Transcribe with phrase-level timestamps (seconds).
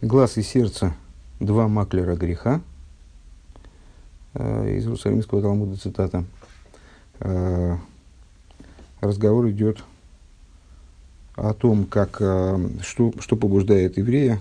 [0.00, 0.94] Глаз и сердце–
[1.40, 2.60] два маклера греха.
[4.32, 6.24] Э, из Иерусалимского Талмуда цитата.
[7.18, 7.76] Э,
[9.00, 9.82] разговор идет
[11.34, 14.40] о том, как, э, что, что побуждает еврея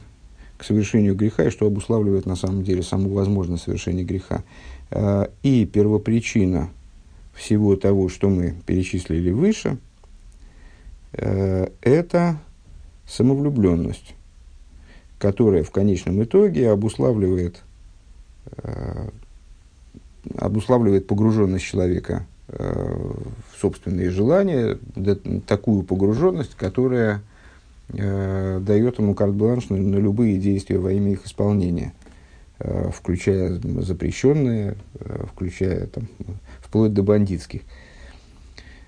[0.59, 4.43] к совершению греха и что обуславливает на самом деле саму возможность совершения греха.
[5.41, 6.69] И первопричина
[7.33, 9.77] всего того, что мы перечислили выше,
[11.11, 12.39] это
[13.07, 14.15] самовлюбленность
[15.19, 17.63] которая в конечном итоге обуславливает,
[18.63, 19.09] э,
[20.37, 23.13] обуславливает погруженность человека э,
[23.51, 24.77] в собственные желания,
[25.47, 27.21] такую погруженность, которая
[27.89, 31.93] э, дает ему карт-бланш на, на любые действия во имя их исполнения,
[32.59, 34.77] включая запрещенные,
[35.31, 36.07] включая там,
[36.59, 37.61] вплоть до бандитских.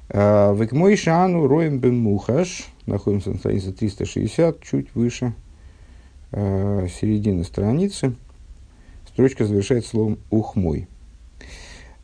[0.09, 5.33] Э, Векмой Шану Роем Бен Мухаш, находимся на странице 360, чуть выше–
[6.31, 8.13] э, середины страницы,
[9.07, 10.87] строчка завершается словом «ухмой».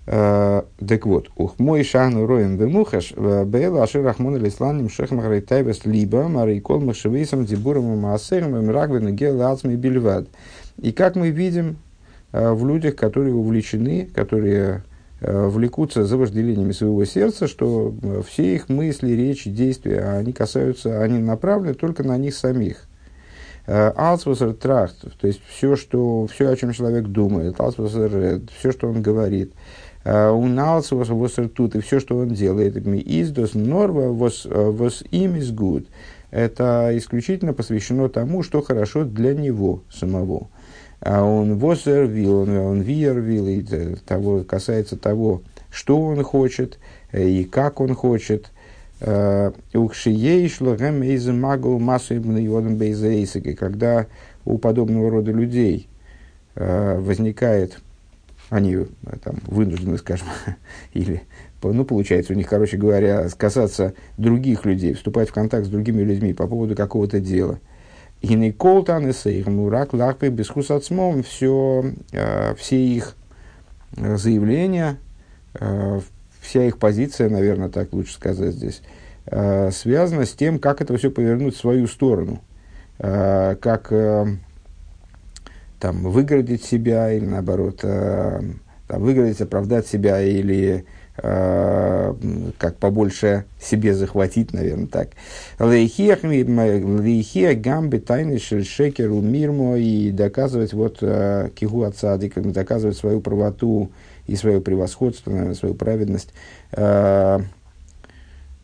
[0.08, 6.28] Uh, так вот, ухмой шахну роем вемухаш, э, бейла ашир рахмон алисланим шехм тайбес либо
[6.28, 10.28] марикол махшевейсам дебуром и маасером и мрагвен гел ацми бельвад.
[10.80, 11.78] И как мы видим
[12.34, 14.84] uh, в людях, которые увлечены, которые
[15.22, 17.92] uh, влекутся за вожделениями своего сердца, что
[18.28, 22.88] все их мысли, речи, действия, они касаются, они направлены только на них самих–
[23.68, 29.02] Алсвусер трахт, то есть все, что, все, о чем человек думает, Алсвусер, все, что он
[29.02, 29.54] говорит,
[30.06, 35.52] у Алсвусер тут, и все, что он делает, издос норва вос им из
[36.32, 40.50] это исключительно посвящено тому, что хорошо для него самого.
[41.02, 43.64] Он возервил, он, он виервил, и
[44.06, 46.78] того, касается того, что он хочет,
[47.14, 48.52] и как он хочет,
[49.06, 54.08] Ухшиейшло гэмэйзэ магл массу йодом бейзэйсаки, когда
[54.45, 55.88] у подобного рода людей
[56.56, 57.80] э, возникает,
[58.50, 58.86] они э,
[59.23, 60.28] там вынуждены, скажем,
[60.94, 61.22] или,
[61.62, 66.34] ну, получается у них, короче говоря, касаться других людей, вступать в контакт с другими людьми
[66.34, 67.59] по поводу какого-то дела.
[68.22, 70.72] И Николтан и Сейх, Мурак, Лахпы, Бесхус
[71.28, 73.16] все, э, все их
[73.97, 74.97] заявления,
[76.45, 78.81] вся их позиция, наверное, так лучше сказать здесь,
[79.25, 82.41] э, связана с тем, как это все повернуть в свою сторону,
[83.00, 84.25] э, как э,
[85.79, 90.85] там, выгородить себя или наоборот, там, выгородить, оправдать себя или
[91.17, 95.12] как побольше себе захватить, наверное, так.
[95.59, 103.91] Лейхия гамби тайны шекеру мирмо и доказывать вот э, кигу отца, доказывать свою правоту
[104.28, 106.34] и свое превосходство, свою праведность
[106.72, 107.40] э,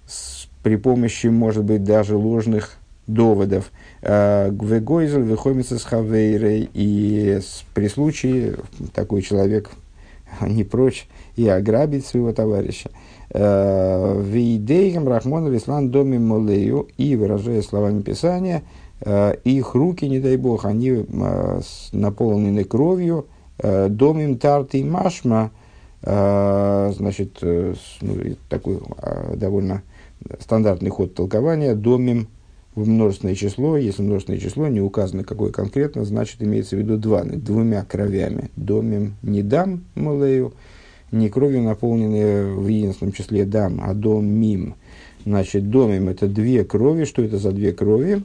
[0.07, 2.77] с, при помощи, может быть, даже ложных
[3.07, 3.71] доводов.
[4.01, 7.39] Э, Гвегойзель выхомится с хавейрой, и
[7.73, 8.57] при случае
[8.93, 9.69] такой человек
[10.41, 12.89] не прочь и ограбить своего товарища.
[13.29, 18.63] Э, Вейдейгам Рахмон Вислан Доми Молею, и, выражая словами Писания,
[19.43, 21.07] их руки, не дай бог, они
[21.91, 23.25] наполнены кровью,
[23.61, 25.51] Домим тарты машма,
[26.01, 28.15] э, значит, э, ну,
[28.49, 28.79] такой
[29.35, 29.83] довольно
[30.39, 32.27] стандартный ход толкования, домим
[32.73, 37.23] в множественное число, если множественное число не указано какое конкретно, значит имеется в виду два,
[37.23, 38.49] двумя кровями.
[38.55, 40.53] Домим не дам малею,
[41.11, 44.75] не кровью наполненные в единственном числе дам, а дом мим.
[45.25, 47.03] Значит, домим это две крови.
[47.03, 48.23] Что это за две крови?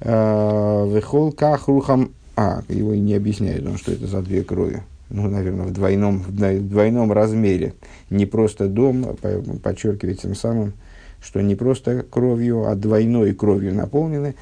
[0.00, 4.82] Вехол кахрухам а, его и не объясняет он, что это за две крови.
[5.08, 7.74] Ну, наверное, в двойном, в двойном размере.
[8.10, 10.74] Не просто дом, а подчеркивает тем самым,
[11.20, 14.34] что не просто кровью, а двойной кровью наполнены.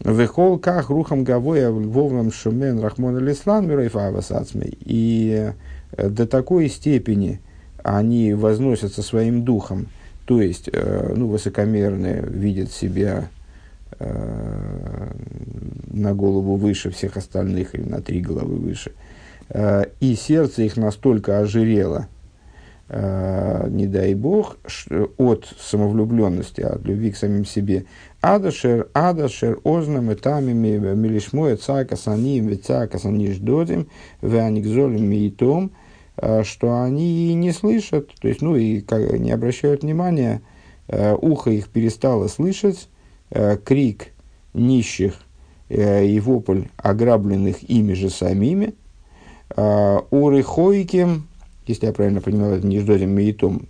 [0.00, 3.70] Вехол ках рухам гавоя вовнам шумен рахмон алислан
[4.84, 5.52] И
[5.92, 7.40] э, до такой степени
[7.82, 9.88] они возносятся своим духом,
[10.26, 13.28] то есть, э, ну, высокомерные, видят себя
[15.94, 18.92] на голову выше всех остальных или на три головы выше.
[19.48, 22.08] Э, и сердце их настолько ожирело,
[22.88, 24.56] э, не дай бог,
[25.18, 27.84] от самовлюбленности, от любви к самим себе.
[28.20, 33.88] Адашер, адашер, ознам, этамими, милишмоя, цака, саним, вецака, саниш додим,
[34.22, 35.72] веаникзолим, миитом,
[36.44, 38.82] что они не слышат, то есть, ну, и
[39.18, 40.42] не обращают внимания,
[40.88, 42.93] ухо их перестало слышать, э,
[43.64, 44.12] крик
[44.54, 45.14] нищих
[45.68, 48.74] э, и вопль ограбленных ими же самими,
[49.56, 51.26] э, уры хойким,
[51.66, 53.68] если я правильно понимаю, это не ждодим мейтом,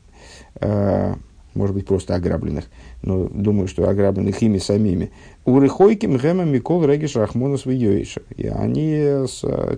[0.60, 1.14] э,
[1.54, 2.64] может быть, просто ограбленных,
[3.02, 5.12] но думаю, что ограбленных ими самими.
[5.44, 8.22] У Рыхойки Мгема Микол Региш Рахмонус Виоиша.
[8.36, 9.26] И они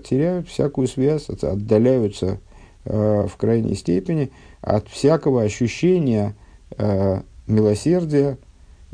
[0.08, 2.38] теряют всякую связь, отдаляются
[2.86, 4.30] э, в крайней степени
[4.62, 6.34] от всякого ощущения
[6.78, 8.38] э, милосердия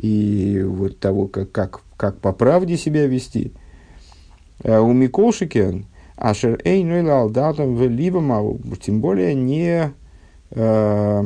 [0.02, 3.52] и вот того, как, как, как по правде себя вести.
[4.64, 9.92] Э, у Миколшикен Ашер Эйнуэль Алдатом Велибама, тем более не
[10.50, 11.24] э,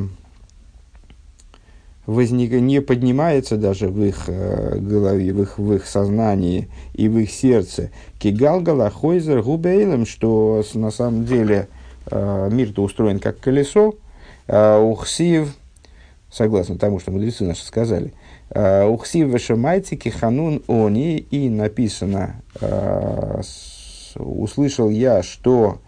[2.06, 7.16] возник, не поднимается даже в их э, голове, в их, в их сознании и в
[7.16, 7.90] их сердце.
[8.18, 11.68] Кигалгала Хойзер Губейлем, что на самом деле
[12.10, 13.94] э, мир-то устроен как колесо.
[14.48, 15.56] Ухсив,
[16.30, 18.12] согласно тому, что мудрецы наши сказали,
[18.50, 23.42] Ухсив Вашамайти Киханун Они, и написано, э,
[24.16, 25.80] услышал я, что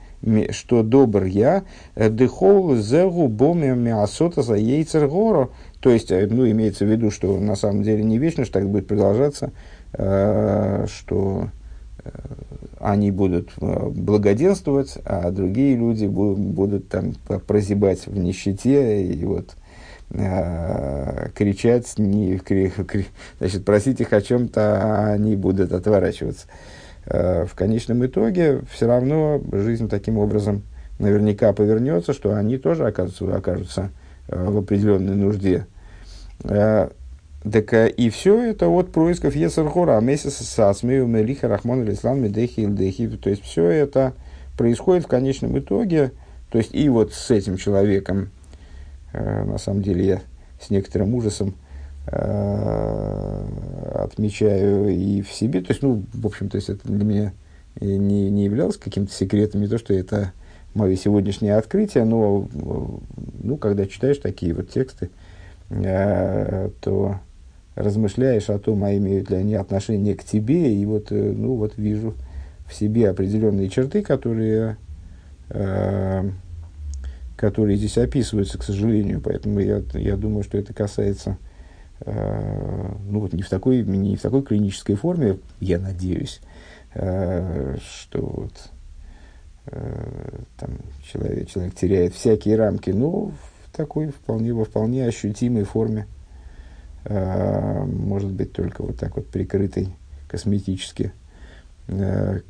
[0.51, 1.65] что добр я,
[1.95, 7.11] э, дыхол зегу боми миасота за яйцер гору, то есть, э, ну, имеется в виду,
[7.11, 9.53] что на самом деле не вечно, что так будет продолжаться,
[9.93, 11.51] э, что
[12.05, 12.11] э,
[12.81, 17.13] они будут э, благоденствовать, а другие люди будут, будут там
[17.47, 19.68] прозябать в нищете и вот э,
[20.11, 23.07] кричать, не, кри, кри,
[23.39, 26.47] значит, просить их о чем-то, а они будут отворачиваться.
[27.07, 30.63] Э, в конечном итоге все равно жизнь таким образом
[30.99, 33.91] наверняка повернется, что они тоже окажутся, окажутся
[34.29, 35.67] Э, в определенной нужде.
[36.45, 36.91] Э,
[37.51, 42.61] так и все это от происков Ецархора, а месяц с Асмею, Мелиха, Рахман, Ислам, Медехи,
[42.61, 43.09] Илдехи.
[43.09, 44.13] То есть все это
[44.59, 46.13] происходит в конечном итоге.
[46.51, 48.38] То есть и вот с этим человеком, э,
[49.13, 50.21] на самом деле я
[50.61, 51.55] с некоторым ужасом
[53.95, 55.61] отмечаю и в себе.
[55.61, 57.33] То есть, ну, в общем, то есть это для меня
[57.81, 60.33] не, не являлось каким-то секретом, не то, что это
[60.75, 62.49] мое сегодняшнее открытие, но
[63.43, 65.11] ну, когда читаешь такие вот тексты,
[65.71, 67.17] э, то
[67.75, 71.77] размышляешь о том, а имеют ли они отношение к тебе, и вот, э, ну, вот
[71.77, 72.15] вижу
[72.67, 74.77] в себе определенные черты, которые,
[75.51, 76.31] э,
[77.39, 79.23] которые здесь описываются, к сожалению.
[79.23, 81.39] Поэтому я, я думаю, что это касается
[82.01, 86.41] э, ну, вот не, в такой, не в такой клинической форме, я надеюсь,
[86.95, 88.53] э, что вот,
[89.71, 96.07] Э, там, человек, человек теряет всякие рамки, но в такой вполне, во вполне ощутимой форме,
[97.05, 99.89] э, может быть, только вот так вот прикрытой
[100.27, 101.13] косметически
[101.89, 102.41] э,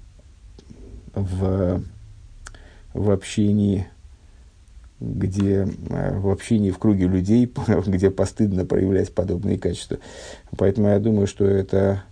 [1.15, 1.83] в,
[2.95, 3.89] в общении,
[5.01, 7.53] где в общении в круге людей,
[7.87, 9.99] где постыдно проявлять подобные качества.
[10.57, 12.03] Поэтому я думаю, что это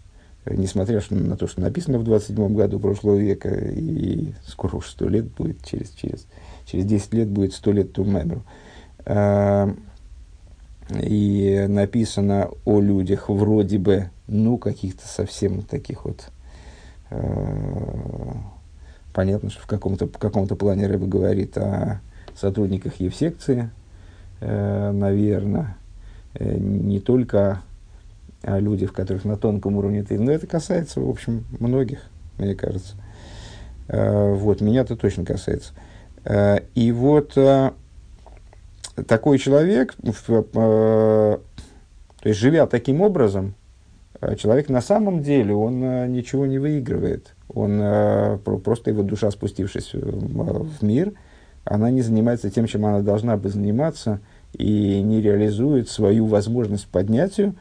[0.51, 5.27] несмотря на то, что написано в 27 году прошлого века, и скоро уж сто лет
[5.27, 6.27] будет, через, через,
[6.65, 8.43] через 10 лет будет сто лет Тумемру.
[9.05, 9.75] А,
[10.91, 16.29] и написано о людях вроде бы, ну, каких-то совсем таких вот...
[17.11, 18.37] А,
[19.13, 22.01] понятно, что в каком-то, в каком-то плане Рэба говорит о
[22.39, 23.71] сотрудниках Евсекции,
[24.41, 25.77] э, наверное,
[26.35, 27.63] э, не только
[28.43, 30.19] о людях, которых на тонком уровне ты.
[30.19, 32.01] Но это касается, в общем, многих,
[32.39, 32.95] мне кажется.
[33.89, 35.73] Э, вот, меня-то точно касается.
[36.75, 37.39] И вот
[39.07, 39.95] такой человек,
[40.25, 41.41] то
[42.25, 43.55] есть живя таким образом,
[44.37, 47.37] человек на самом деле, он ничего не выигрывает.
[47.49, 51.13] Он просто его душа, спустившись в мир,
[51.67, 54.21] она не занимается тем, чем она должна бы заниматься,
[54.55, 57.55] и не реализует свою возможность поднятию,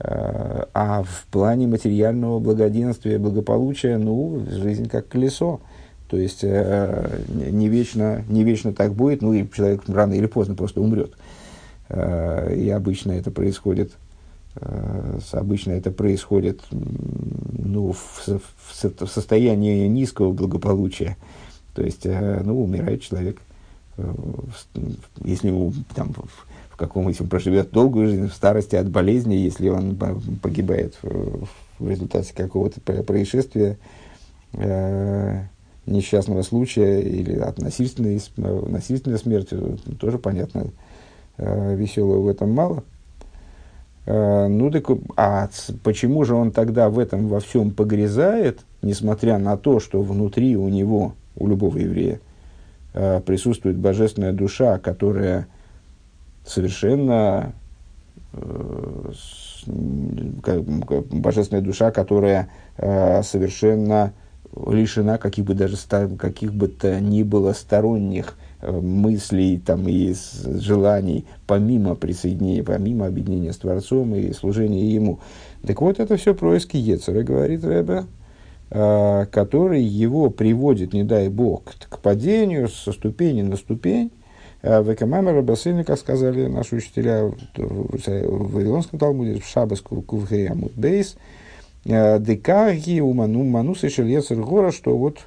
[0.00, 5.60] Э, а в плане материального благоденствия, благополучия, ну, жизнь как колесо.
[6.08, 10.54] То есть э, не, вечно, не вечно так будет, ну и человек рано или поздно
[10.54, 11.12] просто умрет.
[11.88, 13.92] Э, и обычно это происходит,
[15.32, 18.40] обычно это происходит ну, в, в,
[18.82, 21.16] в состоянии низкого благополучия.
[21.78, 23.40] То есть, ну, умирает человек,
[25.22, 26.12] если там,
[26.78, 29.96] каком-нибудь он проживет долгую жизнь в старости от болезни, если он
[30.40, 31.46] погибает в,
[31.78, 33.76] в результате какого-то происшествия,
[34.54, 35.42] э,
[35.86, 39.58] несчастного случая или от насильственной, насильственной смерти,
[39.98, 40.68] тоже понятно,
[41.36, 42.84] э, веселого в этом мало.
[44.06, 45.48] Э, ну так, а
[45.82, 50.68] почему же он тогда в этом во всем погрязает, несмотря на то, что внутри у
[50.68, 52.20] него, у любого еврея,
[52.94, 55.46] э, присутствует божественная душа, которая
[56.44, 57.52] совершенно
[58.32, 59.12] э,
[59.66, 64.12] божественная душа, которая э, совершенно
[64.66, 65.76] лишена каких бы даже
[66.18, 70.14] каких бы то ни было сторонних мыслей там, и
[70.44, 75.20] желаний, помимо присоединения, помимо объединения с Творцом и служения Ему.
[75.64, 78.06] Так вот, это все происки Ецера, говорит Рэбе,
[78.70, 84.10] который его приводит, не дай Бог, к падению со ступени на ступень,
[84.62, 91.16] в Экамамера Басыльни, как сказали наши учителя в Вавилонском Талмуде, в Шабас Кувхей Амут Бейс,
[91.84, 95.18] Декаги Уману Манус и Ецергора, что вот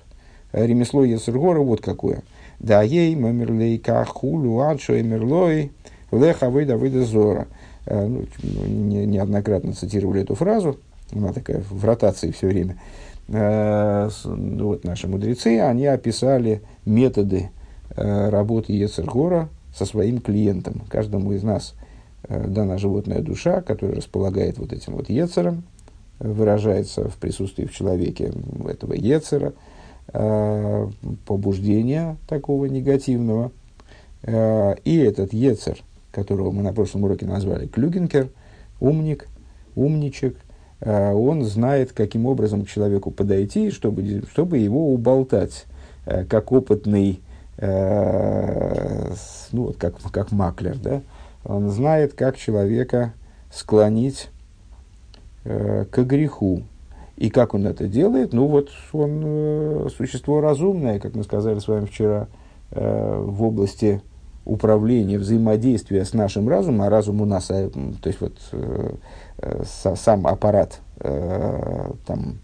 [0.52, 2.24] ремесло Ецергора вот какое.
[2.60, 5.72] Да ей мамерлей кахулю адшо эмерлой
[6.12, 7.48] леха выда выда зора.
[7.90, 8.26] Ну,
[8.68, 10.78] не, неоднократно цитировали эту фразу,
[11.14, 12.78] она такая в ротации все время.
[13.28, 17.50] Вот наши мудрецы, они описали методы
[17.96, 20.82] Э, работы Ецергора со своим клиентом.
[20.88, 21.76] Каждому из нас
[22.24, 25.64] э, дана животная душа, которая располагает вот этим вот Ецером,
[26.20, 28.32] выражается в присутствии в человеке
[28.66, 29.54] этого Ецера,
[30.14, 30.88] э,
[31.26, 33.52] побуждения такого негативного.
[34.24, 35.80] И этот Ецер,
[36.12, 38.30] которого мы на прошлом уроке назвали Клюгенкер,
[38.80, 39.28] умник,
[39.76, 40.38] умничек,
[40.84, 45.66] он знает, каким образом к человеку подойти, чтобы, чтобы его уболтать,
[46.06, 47.22] как опытный
[47.58, 49.14] э,
[49.52, 51.02] ну, вот как, как маклер, да,
[51.46, 53.14] он знает, как человека
[53.52, 54.30] склонить
[55.44, 56.64] э, к греху.
[57.18, 58.34] И как он это делает?
[58.34, 62.28] Ну вот он э, существо разумное, как мы сказали с вами вчера,
[62.72, 64.02] э, в области
[64.44, 68.94] управления, взаимодействия с нашим разумом, а разум у нас, э, то есть вот э, э,
[69.96, 72.40] сам аппарат, э, там,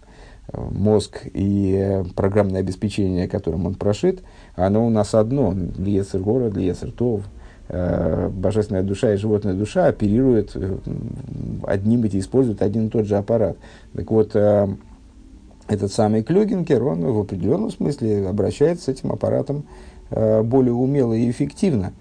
[0.52, 4.22] мозг и э, программное обеспечение, которым он прошит,
[4.54, 5.54] оно у нас одно.
[5.76, 7.22] Льецер город, Льецер тов.
[7.68, 10.78] Э, божественная душа и животная душа оперируют э,
[11.64, 13.56] одним эти, используют один и тот же аппарат.
[13.94, 19.64] Так вот, этот самый Клюгенкер, он в определенном смысле обращается с этим аппаратом
[20.10, 21.92] более умело и эффективно.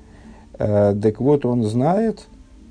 [0.57, 2.27] Так вот, он знает,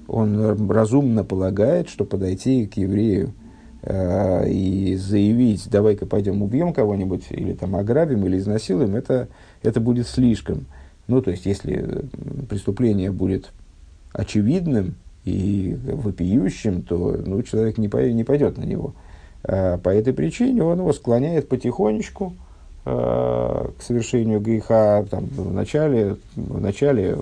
[0.08, 3.32] он разумно полагает, что подойти к еврею–
[3.88, 9.28] Э, и заявить, давай-ка пойдем убьем кого-нибудь, или там ограбим, или изнасилуем, это,
[9.62, 10.66] это будет слишком.
[11.06, 12.04] Ну, то есть, если
[12.48, 13.52] преступление будет
[14.12, 18.92] очевидным и вопиющим, то ну, человек не, пойдет, не пойдет на него.
[19.44, 22.45] А по этой причине он его склоняет потихонечку э,
[22.86, 25.04] к совершению греха.
[25.10, 27.18] Там, вначале, вначале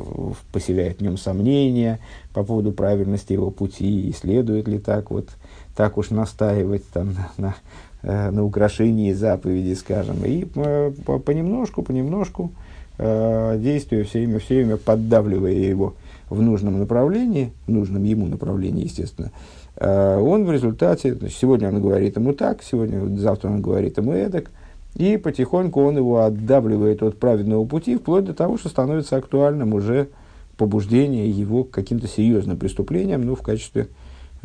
[0.53, 2.01] поселяет в нем сомнения
[2.35, 5.31] по поводу правильности его пути, и следует ли так вот
[5.75, 7.55] так уж настаивать там, на, на,
[8.03, 10.25] э, на украшении заповеди, скажем.
[10.25, 10.93] И э,
[11.25, 12.53] понемножку, понемножку,
[12.99, 15.95] э, действуя все время, все время поддавливая его
[16.31, 19.31] в нужном направлении, в нужном ему направлении, естественно,
[19.77, 24.51] он в результате, сегодня он говорит ему так, сегодня, завтра он говорит ему эдак,
[24.95, 30.09] и потихоньку он его отдавливает от праведного пути, вплоть до того, что становится актуальным уже
[30.57, 33.89] побуждение его к каким-то серьезным преступлениям, ну, в качестве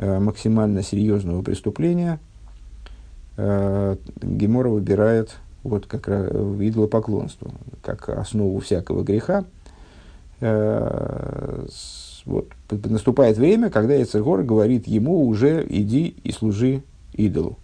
[0.02, 2.20] Э, максимально серьезного преступления
[3.36, 7.52] э, Гемора выбирает вот как идолопоклонство,
[7.82, 9.44] как основу всякого греха.
[10.40, 11.66] Э,
[12.24, 16.82] вот, наступает время, когда Яцергор говорит ему уже иди и служи
[17.14, 17.58] идолу.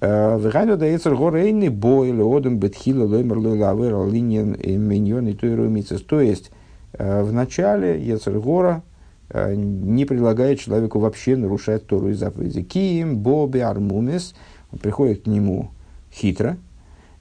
[0.00, 6.50] Вехайно да Яцергор эйни бой леодом бетхила лоймер лавер линьен миньон и То есть,
[6.92, 8.82] в начале Яцергора–
[9.28, 12.62] Э, не предлагает человеку вообще нарушать Тору и заповеди.
[12.62, 14.34] Киим, Боби, Армумис,
[14.70, 15.70] он приходит к нему
[16.12, 16.56] хитро,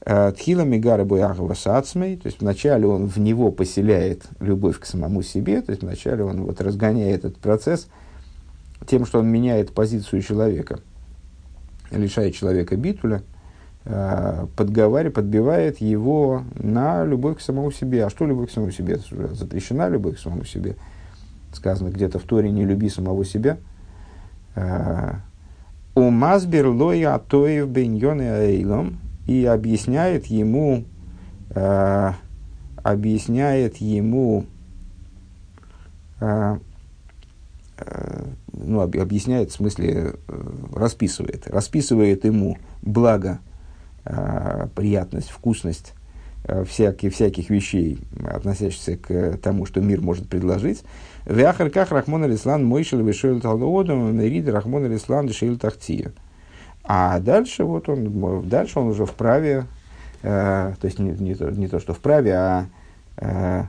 [0.05, 5.63] Тхила Мигара Буяхова Сацмей, то есть вначале он в него поселяет любовь к самому себе,
[5.63, 7.87] то есть вначале он вот разгоняет этот процесс
[8.85, 10.79] тем, что он меняет позицию человека,
[11.91, 13.21] лишает человека битуля,
[13.85, 18.05] э, подговаривает, подбивает его на любовь к самому себе.
[18.05, 18.99] А что любовь к самому себе?
[19.31, 20.75] Запрещена любовь к самому себе–
[21.55, 23.57] сказано где-то в Торе «не люби самого себя».
[24.55, 25.21] А,
[25.95, 30.83] У Мазбер лоя атоев беньоне эйлом и объясняет ему,
[31.51, 32.11] э,
[32.83, 34.45] объясняет ему,
[38.55, 40.15] э, ну, объясняет, в смысле,
[40.73, 43.39] расписывает, расписывает ему благо,
[44.05, 45.93] э, приятность, вкусность
[46.65, 50.83] всяких, всяких вещей, относящихся к тому, что мир может предложить,
[51.25, 56.13] в Ахарках Рахмон Алислан Мойшел Вишел Талдоодом Мерид Рахмон Алислан Дешил Тахтия.
[56.83, 59.65] А дальше вот он, дальше он уже вправе,
[60.21, 62.65] э, то есть не, не, то, не то, что вправе, а
[63.17, 63.63] э,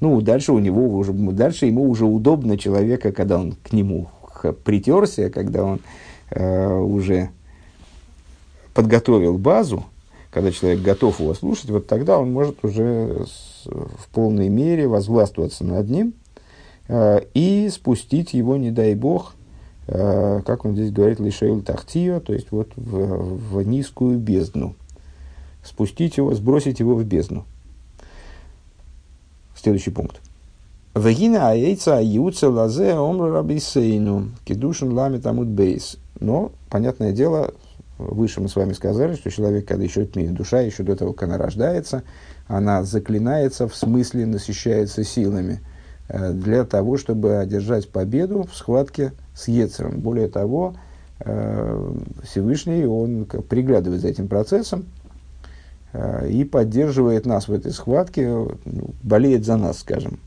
[0.00, 4.08] ну, дальше у него уже, дальше ему уже удобно человека, когда он к нему
[4.52, 5.80] притерся, когда он
[6.30, 7.30] э, уже
[8.74, 9.84] подготовил базу,
[10.30, 15.64] когда человек готов его слушать, вот тогда он может уже с, в полной мере возвластвоваться
[15.64, 16.12] над ним
[16.88, 19.34] э, и спустить его, не дай бог,
[19.86, 24.74] э, как он здесь говорит, лишейл тахтио, то есть вот в, в низкую бездну.
[25.62, 27.44] Спустить его, сбросить его в бездну.
[29.56, 30.23] Следующий пункт.
[30.94, 35.96] Вагина аэйца аюца лазе омра рабисейну кедушин лами тамут бейс.
[36.20, 37.52] Но, понятное дело,
[37.98, 41.36] выше мы с вами сказали, что человек, когда еще душа, еще до того, как она
[41.36, 42.04] рождается,
[42.46, 45.62] она заклинается, в смысле насыщается силами
[46.08, 49.98] э, для того, чтобы одержать победу в схватке с Ецером.
[49.98, 50.76] Более того,
[51.18, 54.84] э, Всевышний, он приглядывает за этим процессом
[55.92, 58.54] э, и поддерживает нас в этой схватке, ну,
[59.02, 60.20] болеет за нас, скажем,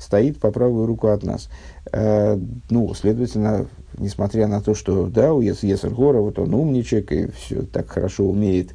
[0.00, 1.48] стоит по правую руку от нас.
[1.92, 2.36] Э,
[2.70, 3.66] ну, следовательно,
[3.98, 8.24] несмотря на то, что, да, у Есер Гора, вот он умничек и все так хорошо
[8.24, 8.74] умеет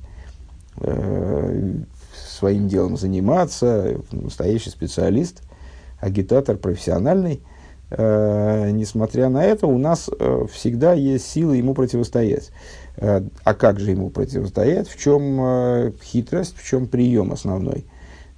[0.77, 1.73] э,
[2.13, 5.41] своим делом заниматься, настоящий специалист,
[5.99, 7.41] агитатор профессиональный,
[7.89, 12.51] э, несмотря на это, у нас э, всегда есть силы ему противостоять.
[12.97, 14.87] Э, а как же ему противостоять?
[14.87, 17.85] В чем э, хитрость, в чем прием основной?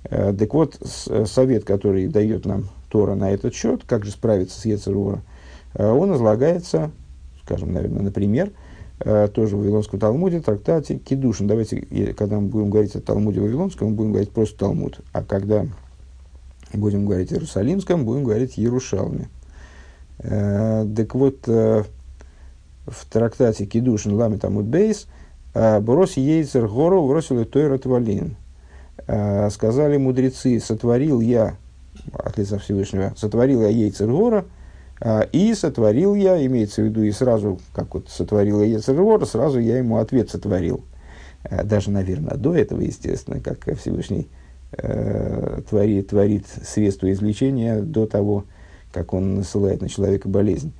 [0.03, 0.77] Э, так вот,
[1.25, 5.21] совет, который дает нам Тора на этот счет, как же справиться с Ецерура,
[5.73, 6.91] э, он излагается,
[7.43, 8.51] скажем, наверное, например,
[8.99, 11.47] э, тоже в Вавилонском Талмуде, трактате Кедушин.
[11.47, 15.01] Давайте, когда мы будем говорить о Талмуде Вавилонском, мы будем говорить просто Талмуд.
[15.11, 15.65] А когда
[16.73, 19.29] будем говорить Иерусалимском, будем говорить Ярушалме.
[20.19, 25.07] Э, так вот, в трактате Кедушин Лами Талмуд Бейс
[25.53, 28.37] Брос Ейцер Гору бросил Тойра Твалин.
[29.49, 31.57] Сказали мудрецы, сотворил я
[32.13, 34.45] от лица Всевышнего, сотворил я Ейцергора,
[34.99, 39.59] а, и сотворил я, имеется в виду, и сразу, как вот сотворил я Ейцергора, сразу
[39.59, 40.83] я ему ответ сотворил.
[41.43, 44.27] А, даже, наверное, до этого, естественно, как Всевышний
[44.71, 48.45] э, творит, творит средства излечения до того,
[48.91, 50.73] как он насылает на человека болезнь.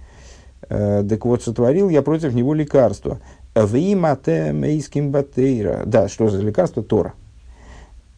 [0.70, 3.20] Э, так вот, сотворил я против него лекарство.
[3.56, 5.84] Вимате мейским батейра.
[5.86, 6.84] Да, что за лекарство?
[6.84, 7.14] Тора.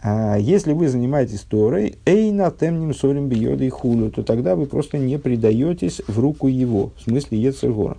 [0.01, 4.97] А если вы занимаетесь Торой, эйна темним сорим биода и худу, то тогда вы просто
[4.97, 7.97] не предаетесь в руку его, в смысле Ецергора.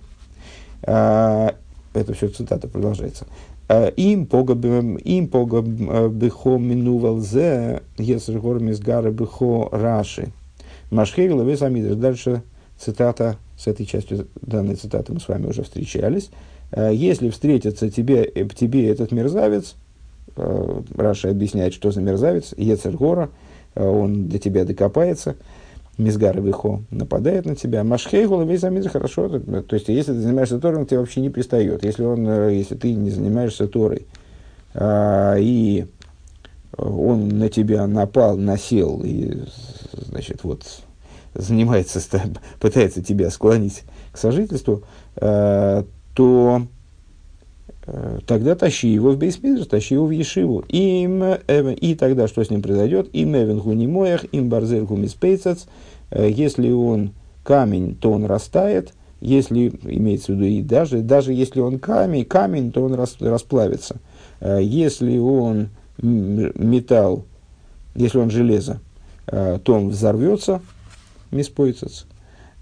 [0.83, 1.53] А,
[1.93, 3.27] это все цитата продолжается.
[3.69, 10.31] А, им пога бихо минувал зе Ецергор мизгара бихо раши.
[10.89, 11.97] Машхеви лавес амидраш.
[11.97, 12.41] Дальше
[12.79, 16.31] цитата, с этой частью данной цитаты мы с вами уже встречались.
[16.75, 18.23] Если встретится тебе,
[18.55, 19.75] тебе этот мерзавец,
[20.35, 23.29] Раша объясняет, что за мерзавец, Ецергора,
[23.75, 25.35] э, он до тебя докопается,
[25.97, 30.79] Мизгар Вихо нападает на тебя, Машхейгула весь замид хорошо, то есть если ты занимаешься Торой,
[30.79, 34.07] он тебе вообще не пристает, если, он, э, если ты не занимаешься Торой,
[34.73, 35.85] а, и
[36.77, 39.43] он на тебя напал, насел, и,
[39.91, 40.63] значит, вот,
[41.33, 41.99] занимается,
[42.59, 44.83] пытается тебя склонить к сожительству,
[45.15, 45.85] то
[46.17, 46.67] Э,
[48.25, 50.63] тогда тащи его в бейсмидрш, тащи его в Ешиву.
[50.69, 53.09] Им, э, и тогда что с ним произойдет?
[53.13, 55.65] Им эвен не моях, им барзель гумиспейцац.
[56.11, 57.11] Э, если он
[57.43, 58.93] камень, то он растает.
[59.19, 63.97] Если, имеется в виду, и даже, даже если он камень, камень, то он рас, расплавится.
[64.41, 65.69] Если он
[66.01, 67.25] металл,
[67.93, 68.79] если он железо,
[69.27, 70.61] то он взорвется,
[71.29, 72.05] миспойцац.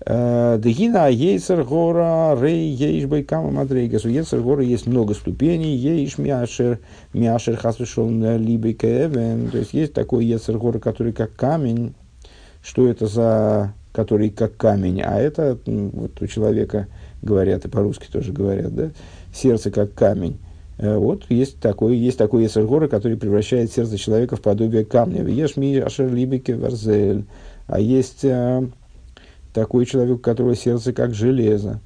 [0.06, 4.06] Дегина Ейцер Гора Рей Ейш Байкама Мадрейгас.
[4.06, 5.76] У Ейцер Гора есть много ступеней.
[5.76, 6.80] Ейш Мяшер
[7.14, 9.50] Мяшер Хасвишол Либей Кевен.
[9.50, 11.94] То есть есть такой Ейцер Гора, который как камень.
[12.62, 15.02] Что это за который как камень?
[15.02, 16.88] А это вот у человека
[17.22, 18.92] говорят, и по-русски тоже говорят, да?
[19.34, 20.38] Сердце как камень.
[20.78, 25.24] Э, вот есть такой, есть такой Ецергора, который превращает сердце человека в подобие камня.
[25.24, 27.26] Ешь ми ашер либике верзель.
[27.68, 28.66] А есть э,
[29.54, 31.80] такой человек, у которого сердце как железо.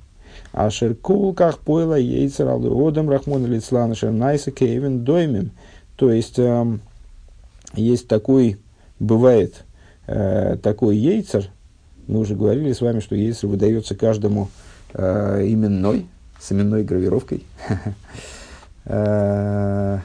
[0.51, 5.51] А шеркул как пойла яйцер одам рахмон лицлана шернайса кевин доймим.
[5.95, 6.77] То есть, э,
[7.75, 8.57] есть такой,
[8.99, 9.63] бывает
[10.07, 11.49] э, такой яйцер,
[12.07, 14.49] мы уже говорили с вами, что яйцер выдается каждому
[14.93, 16.07] э, именной,
[16.39, 17.43] с именной гравировкой.
[18.85, 19.99] Э,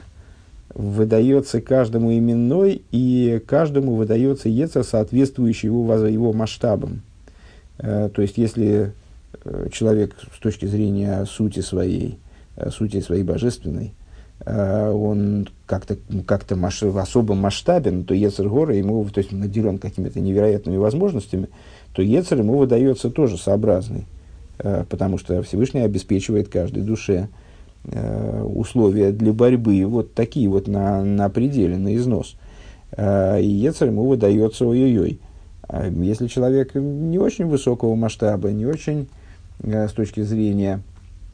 [0.73, 7.01] выдается каждому именной, и каждому выдается яйцер, соответствующий его, его масштабам.
[7.79, 8.93] Э, то есть, если
[9.43, 12.19] э, человек с точки зрения сути своей,
[12.55, 13.93] э, сути своей божественной,
[14.45, 21.49] он как-то как в особом масштабе, то Ецергора ему, то есть наделен какими-то невероятными возможностями,
[21.91, 24.05] то Ецер ему выдается тоже сообразный,
[24.57, 27.27] потому что Всевышний обеспечивает каждой душе
[27.83, 32.37] условия для борьбы, вот такие вот на, на пределе, на износ.
[32.97, 35.19] И Ецер ему выдается ой-ой-ой.
[35.69, 39.07] А если человек не очень высокого масштаба, не очень
[39.61, 40.81] э, с точки зрения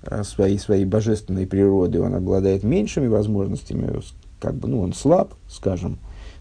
[0.03, 4.01] э, своей, своей божественной природы, он обладает меньшими возможностями,
[4.41, 5.99] как бы, ну, он слаб, скажем,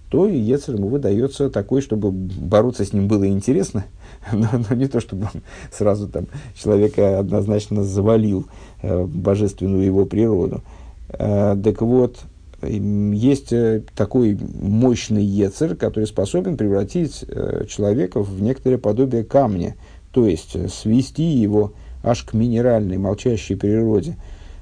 [0.09, 3.85] то Ецер ему выдается такой, чтобы бороться с ним было интересно,
[4.33, 6.26] но, но не то, чтобы он сразу там
[6.57, 8.46] человека однозначно завалил
[8.83, 10.62] э, божественную его природу.
[11.11, 12.18] Э, так вот,
[12.66, 19.77] есть э, такой мощный ецер, который способен превратить э, человека в некоторое подобие камня,
[20.12, 21.72] то есть э, свести его
[22.03, 24.16] аж к минеральной, молчащей природе.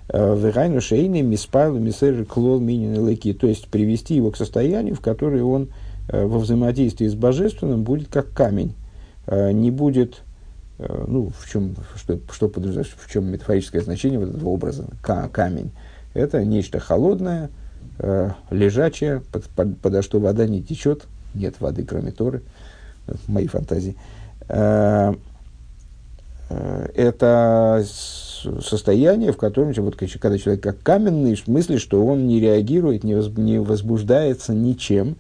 [0.09, 5.71] Вегайну шейны миспайлу мисер клол минин то есть привести его к состоянию, в которое он
[6.09, 8.75] во взаимодействии с божественным будет как камень,
[9.27, 10.23] не будет
[10.79, 15.71] ну, в чем, что, что подразумевается, в чем метафорическое значение вот этого образа, камень.
[16.15, 17.51] Это нечто холодное,
[17.99, 22.43] э, лежачая, под, под, подо что вода не течет, нет воды, кроме Торы,
[23.27, 23.97] моей фантазии.
[24.49, 25.15] Э,
[26.51, 27.85] э, это
[28.61, 33.15] состояние, в котором, вот, когда человек как каменный, в смысле, что он не реагирует, не,
[33.15, 35.17] воз, не возбуждается ничем.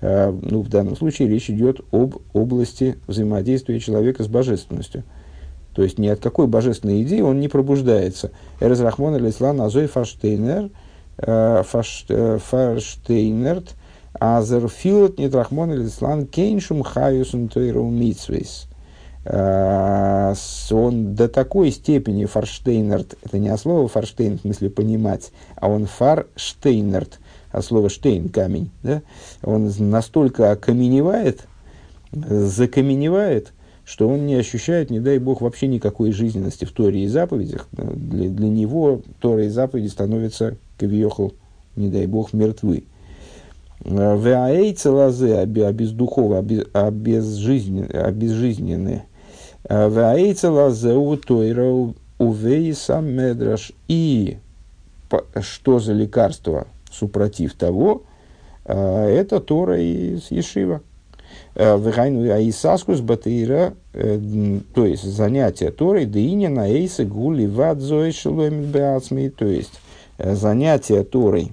[0.00, 5.04] Э, ну, в данном случае речь идет об области взаимодействия человека с божественностью.
[5.74, 8.30] То есть ни от какой божественной идеи он не пробуждается.
[8.60, 10.70] Эрез Рахмон Алислан Азой Фаштейнер–
[11.18, 11.62] Э,
[12.08, 13.74] э, Фарштейнерт,
[14.18, 18.66] Азерфилот Нитрахмон Илислан Кейншум Хаюсун Тойру Митсвейс.
[19.24, 20.34] Э,
[20.70, 25.86] он до такой степени Фарштейнерт, это не от слова Фарштейн в смысле понимать, а он
[25.86, 27.20] Фарштейнерт,
[27.50, 29.02] от слова штейн, камень, да?
[29.42, 31.46] он настолько окаменевает,
[32.10, 33.52] закаменевает,
[33.84, 37.68] что он не ощущает, не дай бог, вообще никакой жизненности в Торе и заповедях.
[37.72, 41.32] Для, для него Тора и заповеди становятся Кавиохал,
[41.76, 42.84] не дай бог, мертвы.
[43.84, 49.04] Веаэйцы лазе, обездухово, обезжизненные.
[49.68, 53.70] Веаэйцы лазе у тойра увейса медраш.
[53.86, 54.38] И
[55.40, 58.02] что за лекарство, супротив того,
[58.64, 60.80] а, это Тора из Ешива.
[61.54, 68.12] Вегайну аисаскус батыра, э, то есть занятие Торой, да и не на эйсе гули вадзой
[68.12, 69.81] шеломит то есть
[70.18, 71.52] занятия Торой,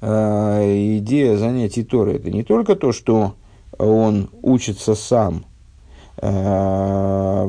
[0.00, 3.34] э, идея занятий Торы, это не только то, что
[3.78, 5.44] он учится сам,
[6.18, 7.46] э,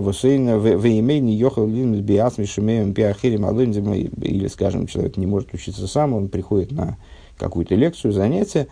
[4.22, 6.98] или, скажем, человек не может учиться сам, он приходит на
[7.38, 8.68] какую-то лекцию, занятие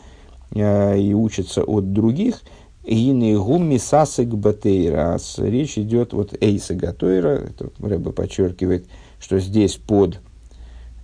[0.53, 2.41] и учится от других,
[2.83, 5.17] и не гумми сасек батейра.
[5.37, 8.85] Речь идет вот эйса гатойра, это Рэба подчеркивает,
[9.19, 10.24] что здесь под Э,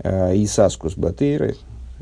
[0.04, 1.54] Исаскус Батейра,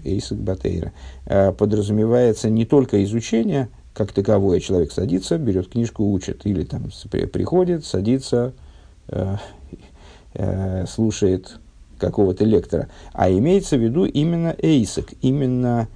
[0.04, 0.94] Эйсак Батейра,
[1.26, 6.90] э, подразумевается не только изучение, как таковое, человек садится, берет книжку, учит, или там
[7.32, 8.54] приходит, садится,
[9.08, 9.36] э,
[10.88, 11.60] слушает
[11.98, 15.88] какого-то лектора, а имеется в виду именно Эйсак, именно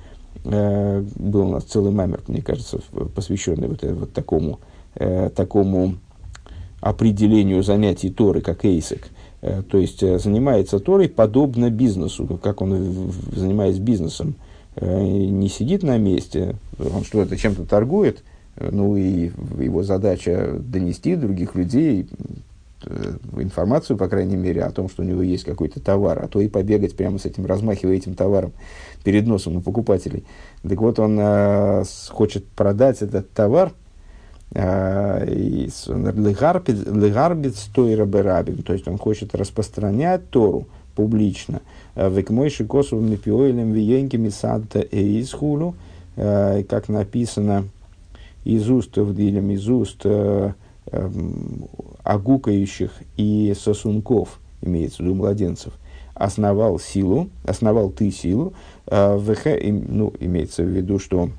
[0.43, 2.79] был у нас целый мамер, мне кажется,
[3.15, 4.59] посвященный вот, вот такому,
[4.93, 5.95] такому
[6.81, 9.07] определению занятий Торы, как Эйсак.
[9.43, 14.35] Э, то есть э, занимается Торой подобно бизнесу, как он занимается бизнесом.
[14.77, 18.23] Э, не сидит на месте, он что-то чем-то торгует,
[18.57, 22.07] ну и его задача донести других людей
[23.37, 26.49] информацию, по крайней мере, о том, что у него есть какой-то товар, а то и
[26.49, 28.51] побегать прямо с этим, размахивая этим товаром
[29.05, 30.25] перед носом у покупателей.
[30.67, 33.73] Так вот, он э, хочет продать этот товар–
[36.15, 41.61] Легарбит стойра берабим, то есть он хочет распространять Тору публично.
[41.95, 45.73] Векмойши косов мипиоилем виенки мисадта эйсхулу,
[46.15, 47.65] как написано
[48.43, 50.05] из уст Авдилем, из уст
[52.03, 55.73] огукающих и сосунков, имеется в виду младенцев,
[56.13, 58.53] основал силу, основал ты силу,
[58.85, 61.29] ну, имеется в виду, что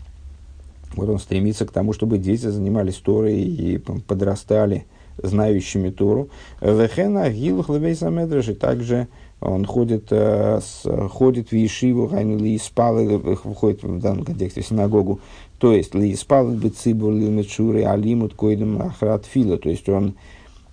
[0.97, 4.87] вот он стремится к тому, чтобы дети занимались Торой и подрастали
[5.19, 6.29] знающими Тору.
[6.61, 8.55] Вехена гилух левейса медраши.
[8.55, 9.09] Также
[9.41, 15.21] он ходит, э, с, ходит в Ешиву, ли спал, выходит в данном контексте в синагогу.
[15.59, 19.57] То есть, ли спал бы цибур, ли мечуры, алимут, койдем ахрат фила.
[19.57, 20.15] То есть, он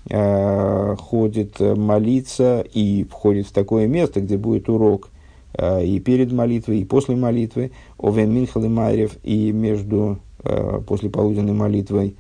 [0.10, 5.11] э, ходит молиться и входит в такое место, где будет урок– Э,
[5.60, 11.54] и перед молитвой, и после молитвы, овен минхал и майрев, и между э, после полуденной
[11.54, 12.16] молитвой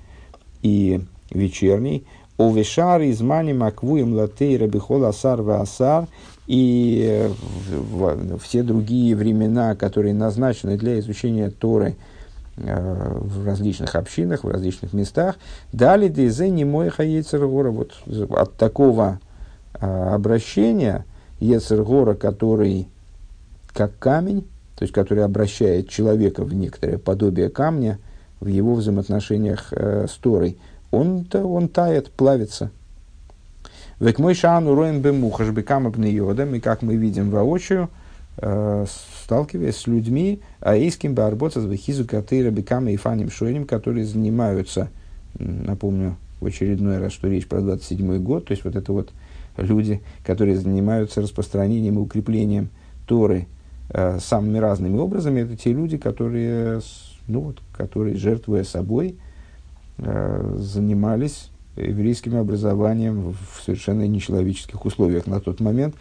[0.62, 1.00] и
[1.32, 2.06] вечерней,
[2.38, 6.08] овешар из мани маквуем латей рабихол асар асар,
[6.46, 7.30] и
[8.42, 11.96] все другие времена, которые назначены для изучения Торы
[12.58, 15.38] э, в различных общинах, в различных местах,
[15.72, 17.72] дали дезе не мой хаецергора.
[17.72, 17.94] Вот
[18.32, 19.20] от такого
[19.80, 21.06] обращения
[21.40, 22.88] Ецергора, который
[23.74, 24.42] как камень,
[24.76, 28.00] то есть который обращает человека в некоторое подобие камня
[28.40, 30.58] в его взаимоотношениях э, с Торой,
[30.92, 32.72] он, он тает, плавится–
[34.02, 37.88] Век мой шану роем бемухаш бекама йодам, и как мы видим воочию,
[38.38, 38.86] э,
[39.24, 44.90] сталкиваясь с людьми, аийским барбота с вехизу катыра бекама и фаним шойним, которые занимаются,
[45.38, 49.12] напомню, в очередной раз, что речь про 27 год, то есть вот это вот
[49.58, 52.70] люди, которые занимаются распространением и укреплением
[53.06, 53.46] Торы
[53.94, 56.82] э, самыми разными образами, это те люди, которые,
[57.28, 59.16] ну, вот, которые жертвуя собой,
[59.98, 65.96] э, занимались еврейским образованием в совершенно нечеловеческих условиях на тот момент.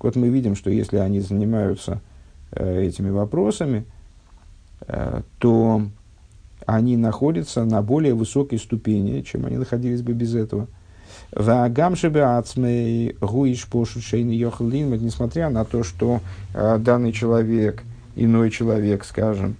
[0.00, 2.00] Вот мы видим, что если они занимаются
[2.52, 3.84] э, этими вопросами,
[5.38, 5.82] то
[6.66, 10.68] они находятся на более высокой ступени, чем они находились бы без этого.
[15.02, 16.20] Несмотря на то, что
[16.54, 17.82] э, данный человек,
[18.14, 19.56] иной человек, скажем,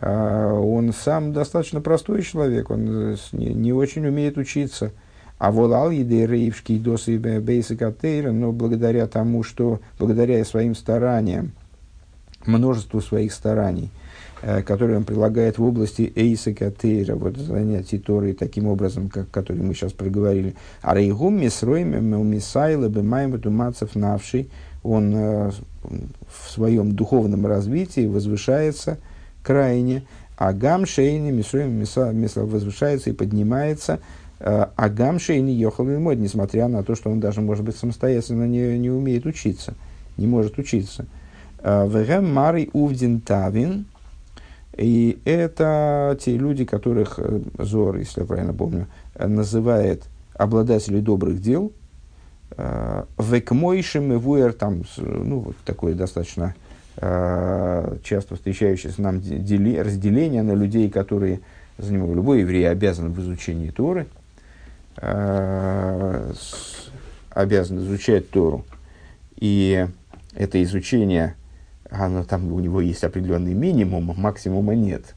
[0.00, 4.92] а, он сам достаточно простой человек, он э, не, очень умеет учиться.
[5.38, 11.52] А волал еды рейвшки досы бейсикатейра, но благодаря тому, что благодаря своим стараниям,
[12.44, 13.90] множеству своих стараний,
[14.42, 19.74] э, которые он прилагает в области эйсикатейра, вот занятий Торы таким образом, как, который мы
[19.74, 20.54] сейчас проговорили.
[20.82, 24.50] А рейгум мисроем мисайла бемайм думацев навший,
[24.82, 25.50] он э,
[25.82, 28.98] в своем духовном развитии возвышается–
[29.42, 30.04] крайне,
[30.36, 31.84] а гам шейни мисуем
[32.48, 34.00] возвышается и поднимается,
[34.38, 38.78] а гам шейни ехал мод, несмотря на то, что он даже, может быть, самостоятельно не,
[38.78, 39.74] не умеет учиться,
[40.16, 41.06] не может учиться.
[41.62, 43.84] Вегем марий увдин тавин,
[44.80, 48.86] и это те люди, которых э, Зор, если я правильно помню,
[49.18, 51.72] называет обладателей добрых дел,
[53.16, 56.56] Векмойшим и вуэр, там, ну, вот такое достаточно
[57.02, 61.40] Э, часто встречающееся нам дели, разделение на людей, которые
[61.78, 62.14] занимают.
[62.14, 64.06] Любой еврей обязан в изучении Торы,
[64.98, 66.32] э,
[67.30, 68.66] обязан изучать Тору.
[69.36, 69.86] И
[70.34, 71.36] это изучение,
[71.90, 75.14] оно, там у него есть определенный минимум, максимума нет.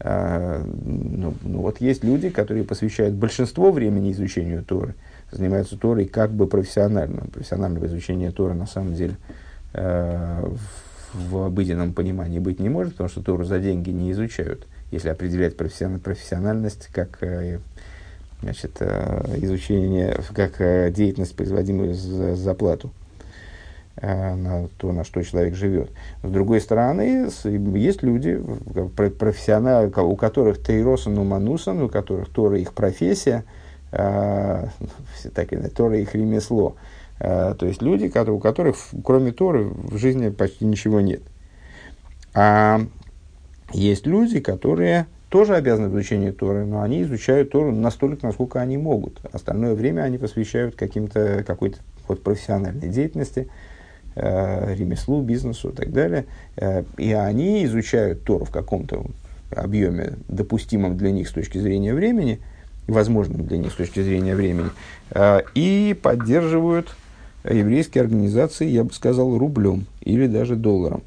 [0.00, 4.94] Э, ну, ну, вот есть люди, которые посвящают большинство времени изучению Торы,
[5.30, 7.22] занимаются Торой как бы профессионально.
[7.32, 9.16] Профессионального изучения Торы на самом деле
[11.14, 15.56] в обыденном понимании быть не может, потому что Тору за деньги не изучают, если определять
[15.56, 17.60] профессиональность как э,
[18.42, 22.92] значит, э, изучение, как э, деятельность, производимую за зарплату
[24.00, 25.90] на то, на что человек живет.
[26.22, 28.40] С другой стороны, есть люди,
[29.18, 33.44] профессионалы, у которых тейросан уманусан, у которых Тора их профессия,
[33.90, 34.68] так,
[35.74, 36.76] Тора их ремесло.
[37.20, 41.22] Э, то есть люди, у которых кроме Торы в жизни почти ничего нет.
[42.34, 42.80] А
[43.72, 49.20] есть люди, которые тоже обязаны изучению Торы, но они изучают Тору настолько, насколько они могут.
[49.32, 53.67] Остальное время они посвящают каким-то, какой-то вот профессиональной деятельности, э,
[54.18, 56.26] ремеслу, бизнесу и так далее.
[56.56, 59.04] Э, и они изучают Тору в каком-то
[59.50, 62.40] объеме, допустимом для них с точки зрения времени,
[62.86, 64.70] возможным для них с точки зрения времени,
[65.10, 66.94] э, и поддерживают
[67.44, 71.02] еврейские организации, я бы сказал, рублем или даже долларом.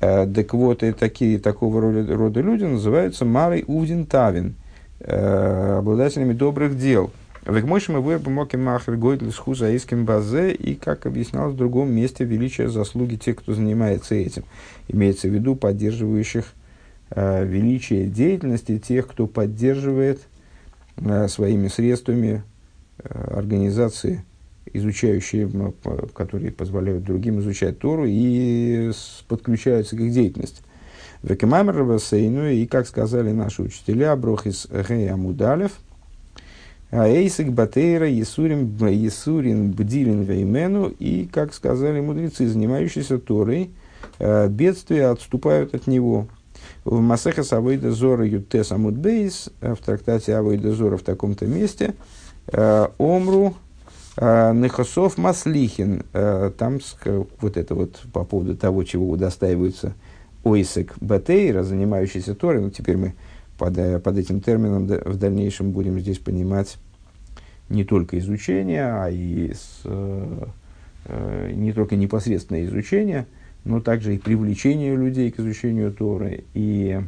[0.00, 4.54] Э, так вот, и такие, такого рода, люди называются Марой Увдин Тавин,
[5.00, 7.10] э, обладателями добрых дел.
[7.46, 12.24] Векмойшим и вырбы моки махер гойдл схуза иским базе, и, как объяснялось в другом месте,
[12.24, 14.44] величие заслуги тех, кто занимается этим.
[14.86, 16.44] Имеется в виду поддерживающих
[17.10, 20.20] э, величие деятельности тех, кто поддерживает
[20.98, 22.44] э, своими средствами
[22.98, 24.24] э, организации
[24.72, 25.50] изучающие,
[26.14, 28.92] которые позволяют другим изучать Тору и
[29.26, 30.62] подключаются к их деятельности.
[31.22, 35.72] Векемамер Васейну, и как сказали наши учителя, Брохис Гея Мудалев,
[36.92, 43.70] Эйсик Батейра Есурин, Есурин Бдилин Веймену, и, как сказали мудрецы, занимающиеся Торой,
[44.18, 46.28] э, бедствия отступают от него.
[46.84, 51.94] В Масеха Авойда Зора Ютес Амудбейс, в трактате Авойда Зора в таком-то месте,
[52.48, 53.56] э, Омру
[54.16, 56.80] Э, Нехосов Маслихин, э, там
[57.40, 59.94] вот это вот по поводу того, чего удостаиваются
[60.44, 63.14] Ойсек Батейра, занимающийся Торой, ну теперь мы
[63.62, 66.78] под, под этим термином в дальнейшем будем здесь понимать
[67.68, 70.46] не только изучение, а и с, э,
[71.04, 73.24] э, не только непосредственное изучение,
[73.64, 77.02] но также и привлечение людей к изучению Торы, и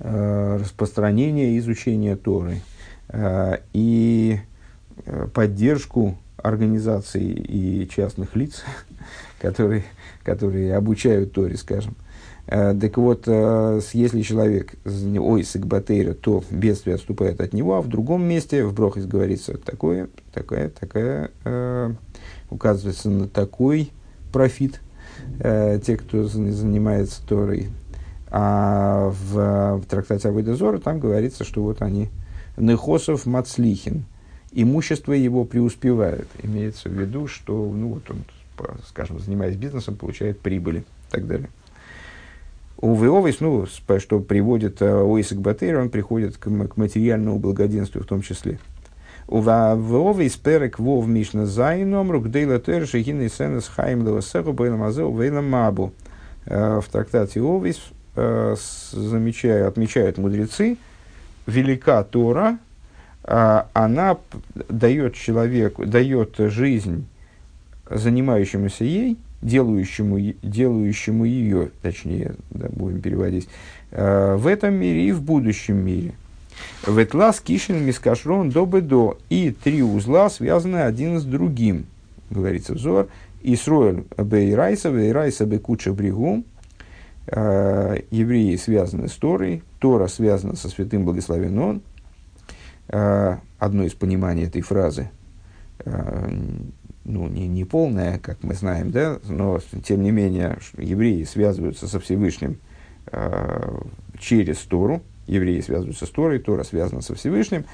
[0.00, 2.60] э, распространение изучения Торы,
[3.08, 4.40] э, и
[5.06, 8.62] э, поддержку организаций и частных лиц,
[9.40, 9.84] которые,
[10.22, 11.96] которые обучают Торе, скажем.
[12.48, 17.88] Э, так вот, э, если человек ой сикбатейра, то бедствие отступает от него, а в
[17.88, 21.92] другом месте, в Брохис говорится, такое, такая, такая, э,
[22.50, 23.90] указывается на такой
[24.32, 24.80] профит,
[25.40, 27.68] те, кто занимается Торой.
[28.30, 32.10] А в, в трактате Авойдозора там говорится, что вот они,
[32.58, 34.04] Нехосов Мацлихин,
[34.52, 36.28] имущество его преуспевает.
[36.42, 38.24] Имеется в виду, что ну, вот он,
[38.86, 41.48] скажем, занимаясь бизнесом, получает прибыли и так далее.
[42.78, 48.06] У Веовис, ну, что приводит э, Оисек Батейр, он приходит к, к материальному благоденствию в
[48.06, 48.58] том числе.
[49.28, 55.10] У Веовис перек вов мишна зайном рукдейла тер шехин и сенес хайм левасеху бейлам азеу
[55.10, 55.92] бейлам мабу.
[56.44, 57.80] Э, в трактате Овис
[58.14, 58.56] э,
[58.92, 60.76] замечают, отмечают мудрецы,
[61.46, 62.58] велика Тора,
[63.28, 64.18] она
[64.68, 67.08] дает человеку, дает жизнь
[67.90, 73.48] занимающемуся ей, делающему, делающему ее, точнее, да, будем переводить,
[73.90, 76.14] э, в этом мире и в будущем мире.
[76.86, 79.18] Ветлас кишин мискашрон до до.
[79.28, 81.86] И три узла связаны один с другим,
[82.30, 83.08] говорится взор.
[83.42, 86.44] Исроэль бейрайса, бейрайса бекуча бригу.
[87.26, 91.82] Э, евреи связаны с Торой, Тора связана со святым благословен.
[92.88, 95.10] Э, одно из пониманий этой фразы
[97.06, 102.00] ну, не, не полная, как мы знаем, да, но тем не менее евреи связываются со
[102.00, 102.58] Всевышним
[103.12, 103.78] э,
[104.18, 107.64] через Тору, евреи связываются с Торой, Тора связана со Всевышним.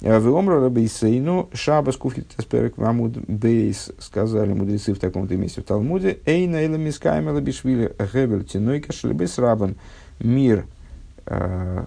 [0.00, 6.18] Э, в Омру Рабейсейну Шабас Куфитаспер Мамуд Бейс сказали мудрецы в таком-то месте в Талмуде.
[6.26, 9.76] Эйна Эйла Мискайм Эла Бишвили Гебель Тинойка Шлебес Рабан
[10.18, 10.66] Мир
[11.26, 11.84] э,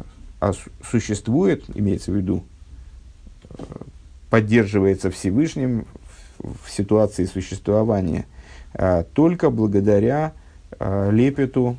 [0.90, 2.46] существует, имеется в виду,
[4.30, 5.86] поддерживается Всевышним
[6.40, 8.26] в ситуации существования
[8.74, 10.34] а, только благодаря
[10.80, 11.78] а, лепету,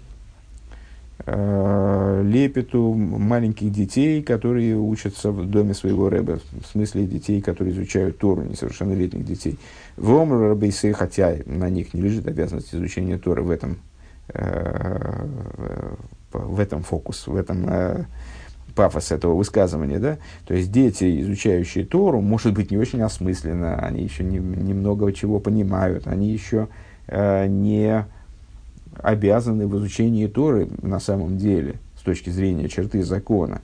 [1.27, 8.19] а, лепету маленьких детей, которые учатся в доме своего рэба, в смысле детей, которые изучают
[8.19, 9.59] Тору, несовершеннолетних детей.
[9.97, 13.79] В Омру Рабейсы, хотя на них не лежит обязанность изучения Торы в этом,
[16.33, 18.07] в этом фокус, в этом
[18.76, 24.04] пафос этого высказывания, да, то есть дети, изучающие Тору, может быть, не очень осмысленно, они
[24.04, 26.68] еще не, немного чего понимают, они еще
[27.08, 28.06] э, не
[29.02, 33.62] обязаны в изучении Торы на самом деле, с точки зрения черты закона.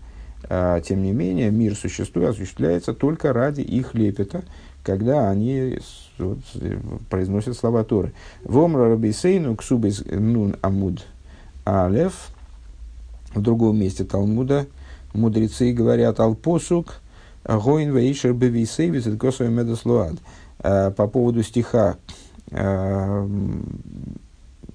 [0.48, 4.42] А, тем не менее, мир существует, осуществляется только ради их лепета,
[4.82, 5.78] когда они
[6.18, 6.38] вот,
[7.08, 8.12] произносят слова Торы.
[8.44, 11.06] Вомра рабисейну ксубис нун амуд
[11.64, 12.30] алев.
[13.34, 14.66] В другом месте Талмуда–
[15.12, 17.00] мудрецы говорят «Алпосук
[17.44, 20.14] гоин вейшер бевисейвис от госуя медослуад».
[20.58, 21.96] Э, по поводу стиха
[22.50, 23.28] э,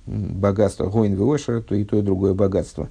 [0.05, 2.89] богатство гоин вейшер, то и то, и другое богатство.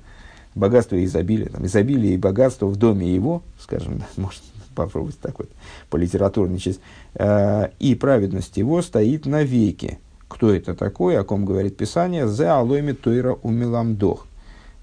[0.54, 4.40] Богатство и изобилие, там, изобилие и богатство в доме его, скажем, можно
[4.74, 5.48] попробовать так вот
[5.90, 6.80] по литературничать,
[7.14, 9.98] э, и праведность его стоит навеки.
[10.28, 12.26] Кто это такой, о ком говорит Писание?
[12.26, 14.26] «Зе алойми тойра умиламдох».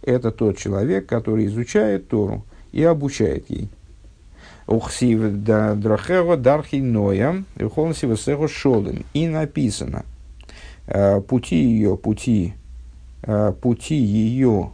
[0.01, 2.43] Это тот человек, который изучает Тору,
[2.73, 3.69] и обучает ей.
[4.67, 9.05] Ухсив драхеро дархи ноя, весехо шолем.
[9.13, 10.03] И написано,
[10.87, 12.53] э, пути ее, пути,
[13.21, 14.71] э, пути ее,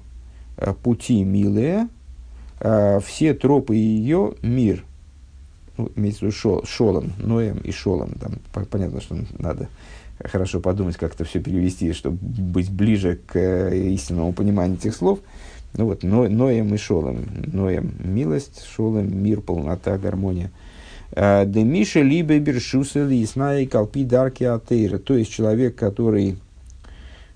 [0.58, 1.88] э, пути милые,
[3.02, 4.84] все тропы ее мир.
[5.78, 8.12] Ну, имеется в виду шол, шолом, ноем и шолом.
[8.20, 8.34] Там
[8.66, 9.70] понятно, что надо
[10.22, 15.20] хорошо подумать, как это все перевести, чтобы быть ближе к истинному пониманию этих слов.
[15.74, 17.26] Ну вот, но, Ноем и Шолом.
[17.48, 20.52] Ноем– милость, Шолом– мир, полнота, гармония.
[21.12, 24.98] А, Демиша либо бершуса лисна и колпи дарки атеира.
[24.98, 26.38] То есть человек, который,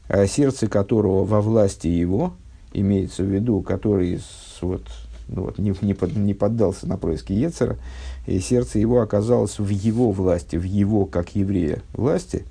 [0.08, 2.34] а, сердце которого во власти его,
[2.74, 4.20] имеется в виду, который
[4.62, 4.84] вот,
[5.28, 7.78] ну вот, не, не, под, не поддался на происки Ецера,
[8.26, 12.44] и сердце его оказалось в его власти, в его, как еврея, власти,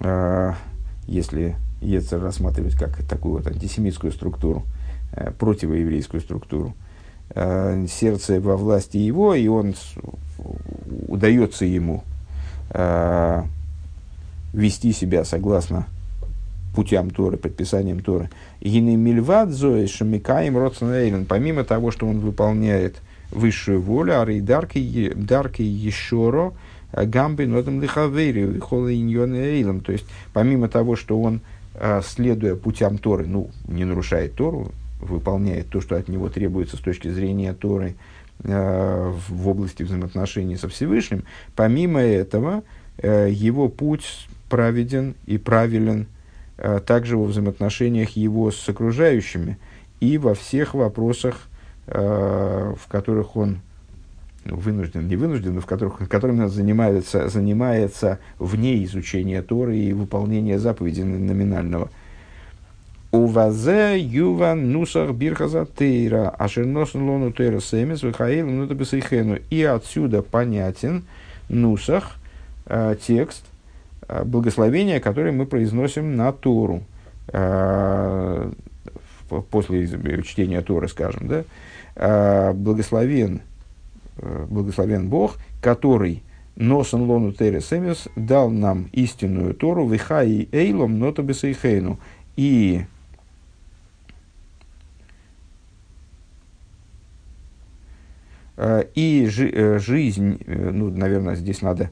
[0.00, 0.54] а,
[1.06, 4.64] если Ецер рассматривать как такую вот антисемитскую структуру,
[5.38, 6.74] противоеврейскую структуру.
[7.30, 9.74] Э, сердце во власти его, и он
[11.08, 12.04] удается ему
[12.70, 13.42] э,
[14.52, 15.86] вести себя согласно
[16.76, 18.30] путям Торы, предписаниям Торы.
[18.60, 21.26] Гины мильвад зои шамикаем.
[21.26, 22.96] Помимо того, что он выполняет
[23.30, 26.52] высшую волю, а дарки ешоро
[26.92, 28.60] гамби нотам лихавери,
[29.34, 29.80] эйлом.
[29.80, 31.40] То есть, помимо того, что он,
[32.04, 34.70] следуя путям Торы, ну, не нарушает Тору,
[35.08, 37.94] выполняет то, что от него требуется с точки зрения Торы
[38.40, 41.24] в области взаимоотношений со Всевышним,
[41.54, 42.62] помимо этого,
[43.02, 46.08] его путь праведен и правилен
[46.86, 49.58] также во взаимоотношениях его с окружающими
[50.00, 51.48] и во всех вопросах,
[51.86, 53.60] в которых он
[54.44, 59.92] ну, вынужден, не вынужден, но в которых, которыми он занимается, занимается вне изучения Торы и
[59.92, 61.90] выполнения заповедей номинального.
[63.14, 71.04] Увазе юва нусах бирхаза тейра, ашерносн лону тейра семес, вихаил ну И отсюда понятен
[71.48, 72.16] нусах,
[72.66, 73.44] э, текст,
[74.08, 76.82] э, благословения, который мы произносим на Тору.
[77.28, 78.50] Э,
[79.48, 79.86] после
[80.22, 83.42] чтения Торы, скажем, да, благословен
[84.48, 86.22] благословен Бог, который
[86.56, 91.98] носен лону тересемис дал нам истинную Тору, вихаи эйлом нотобесейхейну.
[92.36, 92.84] И
[98.56, 101.90] э, и жи, э, жизнь, ну, наверное, здесь надо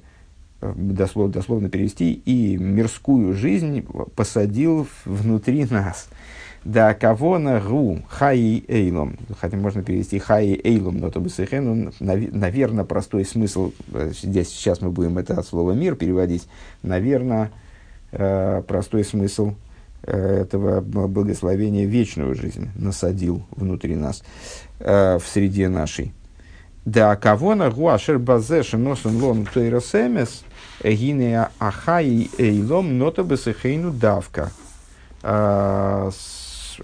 [0.61, 3.84] дословно, дословно перевести, и мирскую жизнь
[4.14, 6.09] посадил внутри нас–
[6.64, 11.90] да кого на гу хаи эйлом, хотя можно перевести хаи эйлом, но то бы ну,
[12.00, 16.46] наверное, простой смысл, э, здесь сейчас мы будем это от слова мир переводить,
[16.82, 17.50] наверное,
[18.12, 19.55] э, простой смысл
[20.05, 24.22] э, этого благословения вечную жизнь насадил внутри нас,
[24.78, 26.12] в среде нашей.
[26.85, 30.45] Да кого на гу ашер базе шиносен лон тойросемес
[30.83, 34.51] гинея ахаи эйлом нота бесехейну давка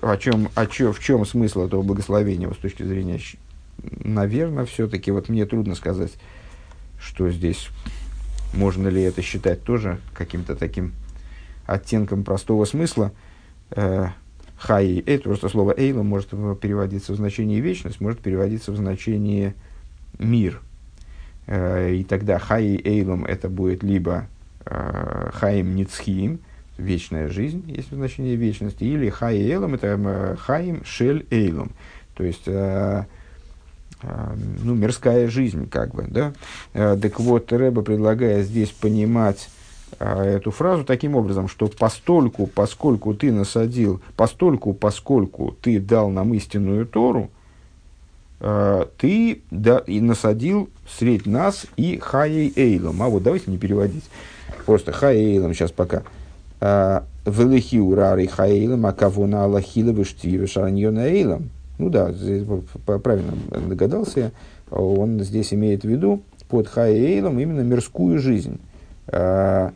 [0.01, 3.21] о чем, о чем, в чем смысл этого благословения с точки зрения,
[3.83, 6.13] наверное, все-таки, вот мне трудно сказать,
[7.01, 7.69] что здесь,
[8.55, 10.93] можно ли это считать тоже каким-то таким
[11.67, 13.13] оттенком простого смысла.
[13.71, 14.09] Э,
[14.57, 16.31] хай, это просто слово эйла может
[16.61, 19.55] переводиться в значение вечность, может переводиться в значение
[20.19, 20.61] мир.
[21.49, 24.27] Э, и тогда хай эйлом это будет либо
[24.67, 26.41] э, хаим ницхиим,
[26.77, 31.73] вечная жизнь, есть значение вечности, или хай эйлом, это э, хаим шель эйлом,
[32.15, 33.05] то есть ну,
[34.77, 36.33] мирская жизнь, как бы, да.
[36.73, 39.49] Так вот, Рэба предлагает здесь понимать
[39.99, 46.87] эту фразу таким образом, что постольку, поскольку ты насадил, постольку, поскольку ты дал нам истинную
[46.87, 47.29] Тору,
[48.41, 53.03] ты да, и насадил средь нас и хаей эйлом.
[53.03, 54.05] А вот давайте не переводить.
[54.65, 56.03] Просто хаей эйлом сейчас пока.
[56.61, 61.51] А, Велихи урари хаилам, а кого на Аллахила выштивы шараньона эйлам.
[61.79, 62.45] Ну да, здесь
[62.85, 64.33] правильно догадался
[64.71, 68.59] Он здесь имеет в виду под хаэйлом именно мирскую жизнь.
[69.09, 69.73] А,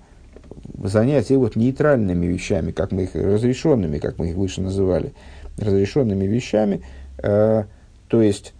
[0.82, 5.12] занятия вот нейтральными вещами, как мы их разрешенными, как мы их выше называли,
[5.58, 6.82] разрешенными вещами.
[8.12, 8.52] То есть,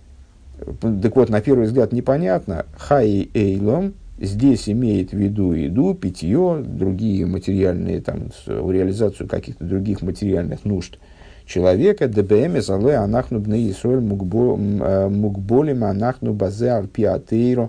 [0.80, 7.26] так вот, на первый взгляд непонятно, хай эйлом, здесь имеет в виду еду, питье, другие
[7.26, 10.98] материальные, там, реализацию каких-то других материальных нужд
[11.44, 12.08] человека.
[12.08, 17.68] ДБМ зале анахну бне Исоль мукболим анахну базе арпиатейро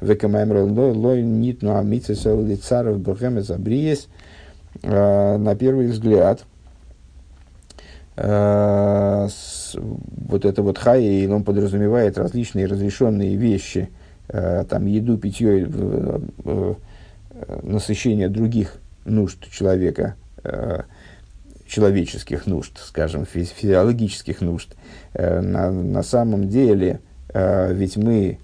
[0.00, 4.08] векамаймро лой нитну амице лицаров бхеме забриес.
[4.82, 6.46] На первый взгляд,
[8.20, 9.30] вот
[10.44, 13.90] это вот хай, он подразумевает различные разрешенные вещи–
[14.30, 16.74] Э, там, еду, питье, э, э,
[17.62, 20.16] насыщение других нужд человека,
[21.66, 24.74] человеческих нужд, скажем, физиологических нужд.
[25.14, 27.00] На, на самом деле,
[27.32, 28.38] ведь мы,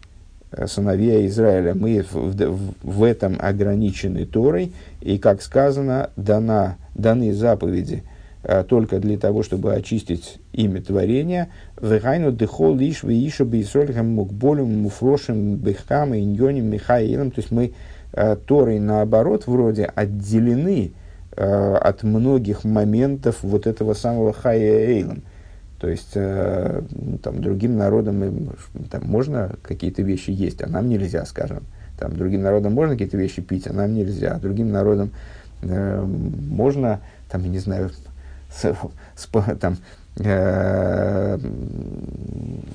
[0.66, 8.04] сыновья Израиля, мы в, в, в этом ограничены Торой, и, как сказано, дана, даны заповеди–
[8.12, 8.13] Э,
[8.68, 11.48] только для того, чтобы очистить имя творения.
[11.80, 17.30] Вегайну дехол лиш вииша бейсольхам мукболем муфрошем бехам и иньоним михаилом.
[17.30, 17.72] То есть мы
[18.12, 20.92] э, Торой наоборот вроде отделены
[21.36, 25.22] э, от многих моментов вот этого самого хая эйлом.
[25.80, 28.54] То есть ну, там, другим народам
[28.90, 31.64] там, можно какие-то вещи есть, а нам нельзя, скажем.
[31.98, 34.38] Там, другим народам можно какие-то вещи пить, а нам нельзя.
[34.38, 35.10] Другим народам
[35.62, 37.90] э, можно, там, я не знаю,
[38.56, 38.74] с,
[39.60, 39.76] там,
[40.18, 41.38] э,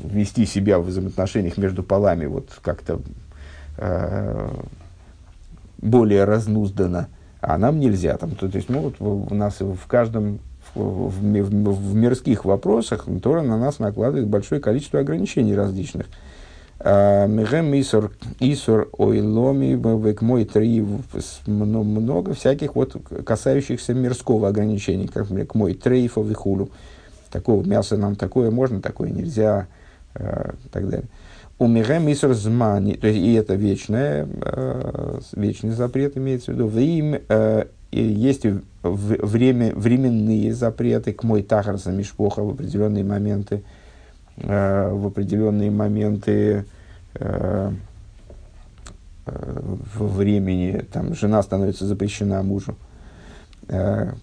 [0.03, 3.01] вести себя в взаимоотношениях между полами вот как-то
[3.77, 4.49] э,
[5.77, 7.07] более разнузданно,
[7.41, 8.17] а нам нельзя.
[8.17, 10.39] Там, то, то есть могут у нас в каждом
[10.75, 16.07] в, в, в мирских вопросах Тора на нас накладывает большое количество ограничений различных.
[16.81, 20.85] Мегем Исур, Исур Ойломи, к мой три,
[21.45, 26.69] много всяких вот касающихся мирского ограничения, как, к мой трейфов и.
[27.31, 29.67] Такого мяса нам такое можно, такое нельзя,
[30.17, 31.07] и так далее.
[31.59, 34.25] У Мегем Исур Змани, то есть и это вечное,
[35.33, 36.67] вечный запрет имеется в виду.
[36.67, 37.17] В им
[37.91, 38.45] есть
[38.81, 43.63] время, временные запреты к мой тахарса мишпоха в определенные моменты,
[44.41, 46.65] в определенные моменты
[47.15, 47.71] э,
[49.25, 49.61] э,
[49.95, 52.75] в времени, там, жена становится запрещена мужу,
[53.67, 54.13] э,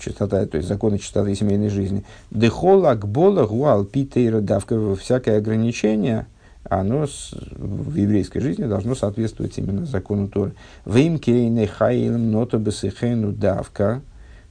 [0.00, 2.04] чистота, то есть законы чистоты семейной жизни.
[2.30, 6.26] Дехола гбола гуал питейра давка всякое ограничение–
[6.68, 10.52] оно с, в еврейской жизни должно соответствовать именно закону Торы.
[10.84, 14.02] Вим кейне хаилем нота бесихену давка.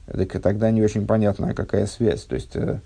[0.06, 2.24] Так тогда не очень понятно, какая связь.
[2.24, 2.80] То есть, э,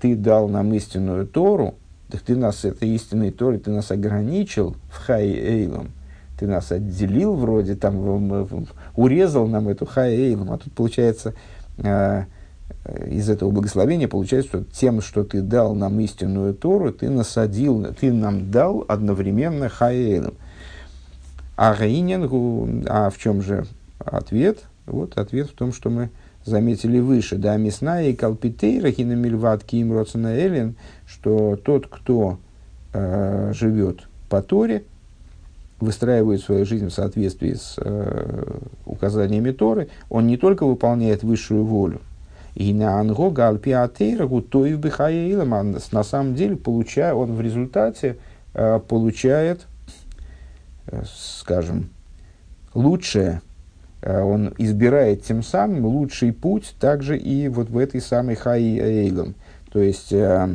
[0.00, 1.74] ты дал нам истинную Тору,
[2.10, 5.90] так ты нас этой истинной Торой, ты нас ограничил в хай эйлом.
[6.38, 10.52] Ты нас отделил вроде, там, в, в, урезал нам эту хай эйлом.
[10.52, 11.34] А тут получается,
[11.78, 12.24] э,
[13.08, 18.12] из этого благословения получается, что тем, что ты дал нам истинную Тору, ты насадил, ты
[18.12, 20.34] нам дал одновременно хаэлем.
[21.56, 23.66] А Гаинин, а в чем же
[23.98, 24.64] ответ?
[24.84, 26.10] Вот ответ в том, что мы
[26.46, 27.36] заметили выше.
[27.36, 30.76] Да, Мясная и Калпитейра, Хинамильват, Ким Эллин,
[31.06, 32.38] что тот, кто
[32.92, 34.84] э, живет по Торе,
[35.80, 38.44] выстраивает свою жизнь в соответствии с э,
[38.86, 42.00] указаниями Торы, он не только выполняет высшую волю,
[42.54, 45.76] и на ангога альпиатейра гутоев бихаилам.
[45.92, 48.16] На самом деле, получая, он в результате
[48.54, 49.66] э, получает,
[50.86, 51.90] э, скажем,
[52.72, 53.42] лучшее,
[54.06, 59.10] он избирает тем самым лучший путь также и вот в этой самой хаи
[59.72, 60.54] То есть, э,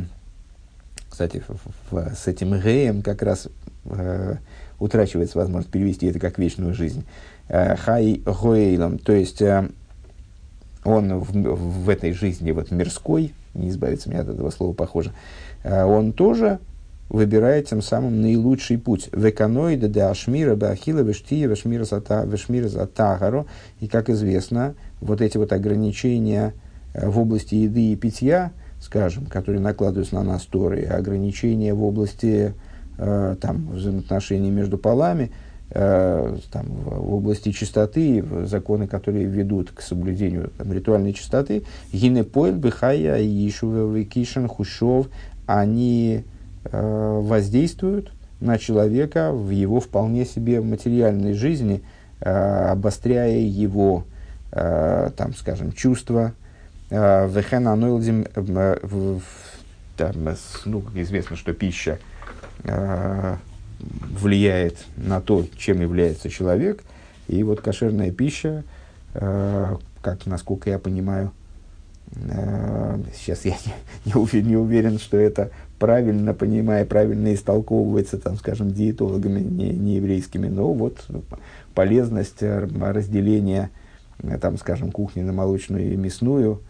[1.10, 1.42] кстати,
[1.90, 3.48] с этим геем как раз
[3.84, 4.36] э,
[4.78, 7.04] утрачивается возможность перевести это как вечную жизнь.
[7.48, 9.68] Э, хай гоэйлом, то есть э,
[10.84, 15.12] он в, в этой жизни вот мирской, не избавиться мне от этого слова, похоже,
[15.62, 16.58] э, он тоже
[17.08, 19.08] выбирает тем самым наилучший путь.
[19.12, 23.46] Веканоида де ашмира бахила вештия вешмира затагаро.
[23.80, 26.54] И, как известно, вот эти вот ограничения
[26.94, 32.54] э, в области еды и питья, скажем, которые накладываются на нас Торы, ограничения в области
[32.98, 35.30] э, там, взаимоотношений между полами–
[35.74, 41.62] Э, там, в области чистоты, законы, которые ведут к соблюдению там, ритуальной чистоты,
[41.94, 45.08] гинепоэль, бихая, ишуве, кишин, хушов,
[45.46, 46.24] они
[46.70, 51.82] воздействуют на человека в его вполне себе материальной жизни,
[52.20, 52.30] э,
[52.70, 54.04] обостряя его,
[54.50, 56.34] э, там, скажем, чувства.
[56.90, 57.26] Э,
[58.34, 59.18] э,
[59.96, 61.98] там, ну, известно, что пища
[64.20, 66.82] влияет на то, чем является человек.
[67.28, 68.62] И вот кошерная пища,
[69.14, 71.32] э, как, насколько я понимаю,
[72.14, 73.52] э, сейчас я
[74.04, 75.50] не, не, уверен, не уверен, что это
[75.82, 81.04] правильно понимая, правильно истолковывается, там, скажем, диетологами не, не еврейскими, но вот
[81.74, 83.70] полезность э, разделения,
[84.22, 86.60] э, там, скажем, кухни на молочную и мясную,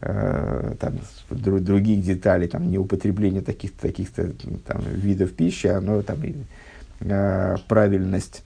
[0.00, 0.94] э, там,
[1.28, 6.18] других деталей, там, неупотребление таких-то таких там, видов пищи, оно там,
[7.04, 8.44] Э, правильность,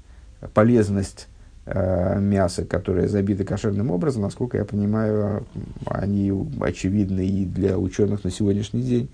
[0.55, 1.29] полезность
[1.67, 5.47] э, мяса, которое забито кошерным образом, насколько я понимаю,
[5.85, 9.11] они очевидны и для ученых на сегодняшний день,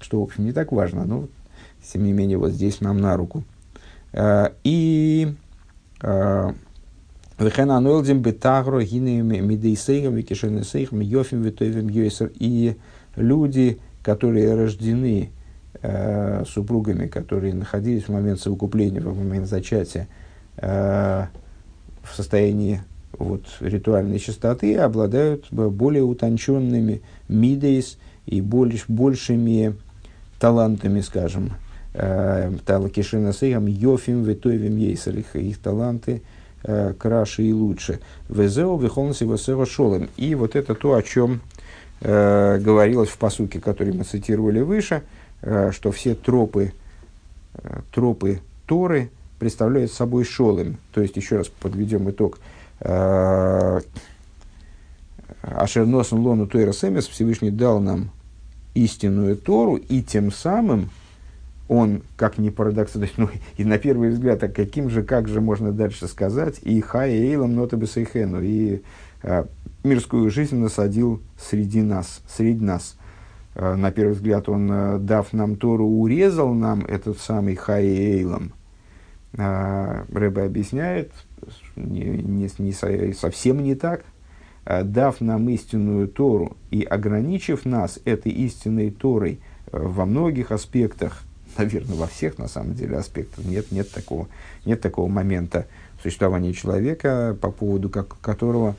[0.00, 1.28] что, в общем, не так важно, но,
[1.82, 3.44] тем не менее, вот здесь нам на руку.
[4.12, 5.34] Э, и
[7.40, 12.30] Вехена ануэлдим бетагро гинеями мидейсейгам викишенесейгам йофим витоевим йойсер.
[12.38, 12.76] И
[13.16, 15.30] люди, которые рождены
[15.80, 20.06] э, супругами, которые находились в момент совокупления, в момент зачатия,
[20.58, 21.24] э,
[22.02, 22.82] в состоянии
[23.18, 27.96] вот, ритуальной чистоты, обладают более утонченными мидейс
[28.26, 29.76] и больш, большими
[30.40, 31.52] талантами, скажем,
[31.94, 36.22] э, Талакишина Сейхам, Йофим, Ветоевим Ейсер, их, их таланты
[36.64, 38.00] э, краше и лучше.
[38.28, 40.08] Везео, Вихолнси, Весео, Шолем.
[40.16, 41.40] И вот это то, о чем
[42.00, 45.02] э, говорилось в посуке, который мы цитировали выше–
[45.70, 46.74] что все тропы,
[47.92, 50.76] тропы Торы представляют собой шолым.
[50.92, 52.38] То есть, еще раз подведем итог.
[55.42, 58.10] Ашерносен лону Тойра Всевышний дал нам
[58.74, 60.90] истинную Тору, и тем самым
[61.68, 65.72] он, как ни парадоксально, ну, и на первый взгляд, а каким же, как же можно
[65.72, 68.82] дальше сказать, и хай эйлом нотабесейхену, и
[69.22, 69.46] а,
[69.84, 72.96] мирскую жизнь насадил среди нас, среди нас.
[73.54, 78.52] э, на первый взгляд, он, э, дав нам Тору, урезал нам этот самый Хай Эйлом.
[79.32, 81.12] Э, Рэбе объясняет,
[81.76, 84.04] не, не, не, совсем не так.
[84.64, 89.40] Дав нам истинную Тору и ограничив нас этой истинной Торой
[89.72, 91.22] во многих аспектах,
[91.58, 94.28] наверное, во всех, на самом деле, аспектах, нет, нет, такого,
[94.64, 95.66] нет такого момента
[96.02, 98.74] существования человека, по поводу как, которого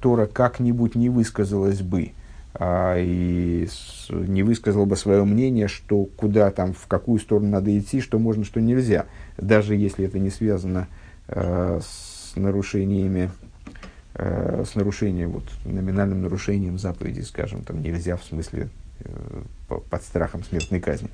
[0.00, 2.12] Тора как-нибудь не высказалась бы–
[2.56, 3.66] а, и
[4.10, 8.44] не высказал бы свое мнение, что куда там, в какую сторону надо идти, что можно,
[8.44, 9.06] что нельзя,
[9.36, 10.86] даже если это не связано
[11.26, 13.32] э, с нарушениями,
[14.14, 18.68] э, с нарушением, вот, номинальным нарушением заповеди, скажем, там нельзя в смысле
[19.00, 21.10] э, под страхом смертной казни.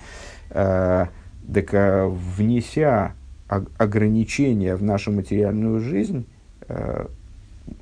[0.50, 1.06] Э,
[1.52, 3.14] так э, внеся
[3.48, 6.24] ограничения в нашу материальную жизнь,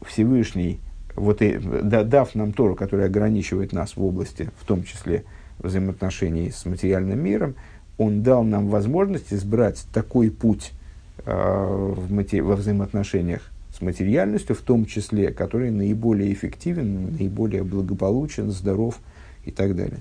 [0.07, 0.81] Всевышний
[1.19, 5.25] вот и, да, дав нам Тору, которая ограничивает нас в области, в том числе
[5.59, 7.55] взаимоотношений с материальным миром,
[7.99, 10.73] он дал нам возможность избрать такой путь
[11.25, 13.43] э, в матери- во взаимоотношениях
[13.79, 18.99] с материальностью, в том числе, который наиболее эффективен, наиболее благополучен, здоров
[19.45, 20.01] и так далее.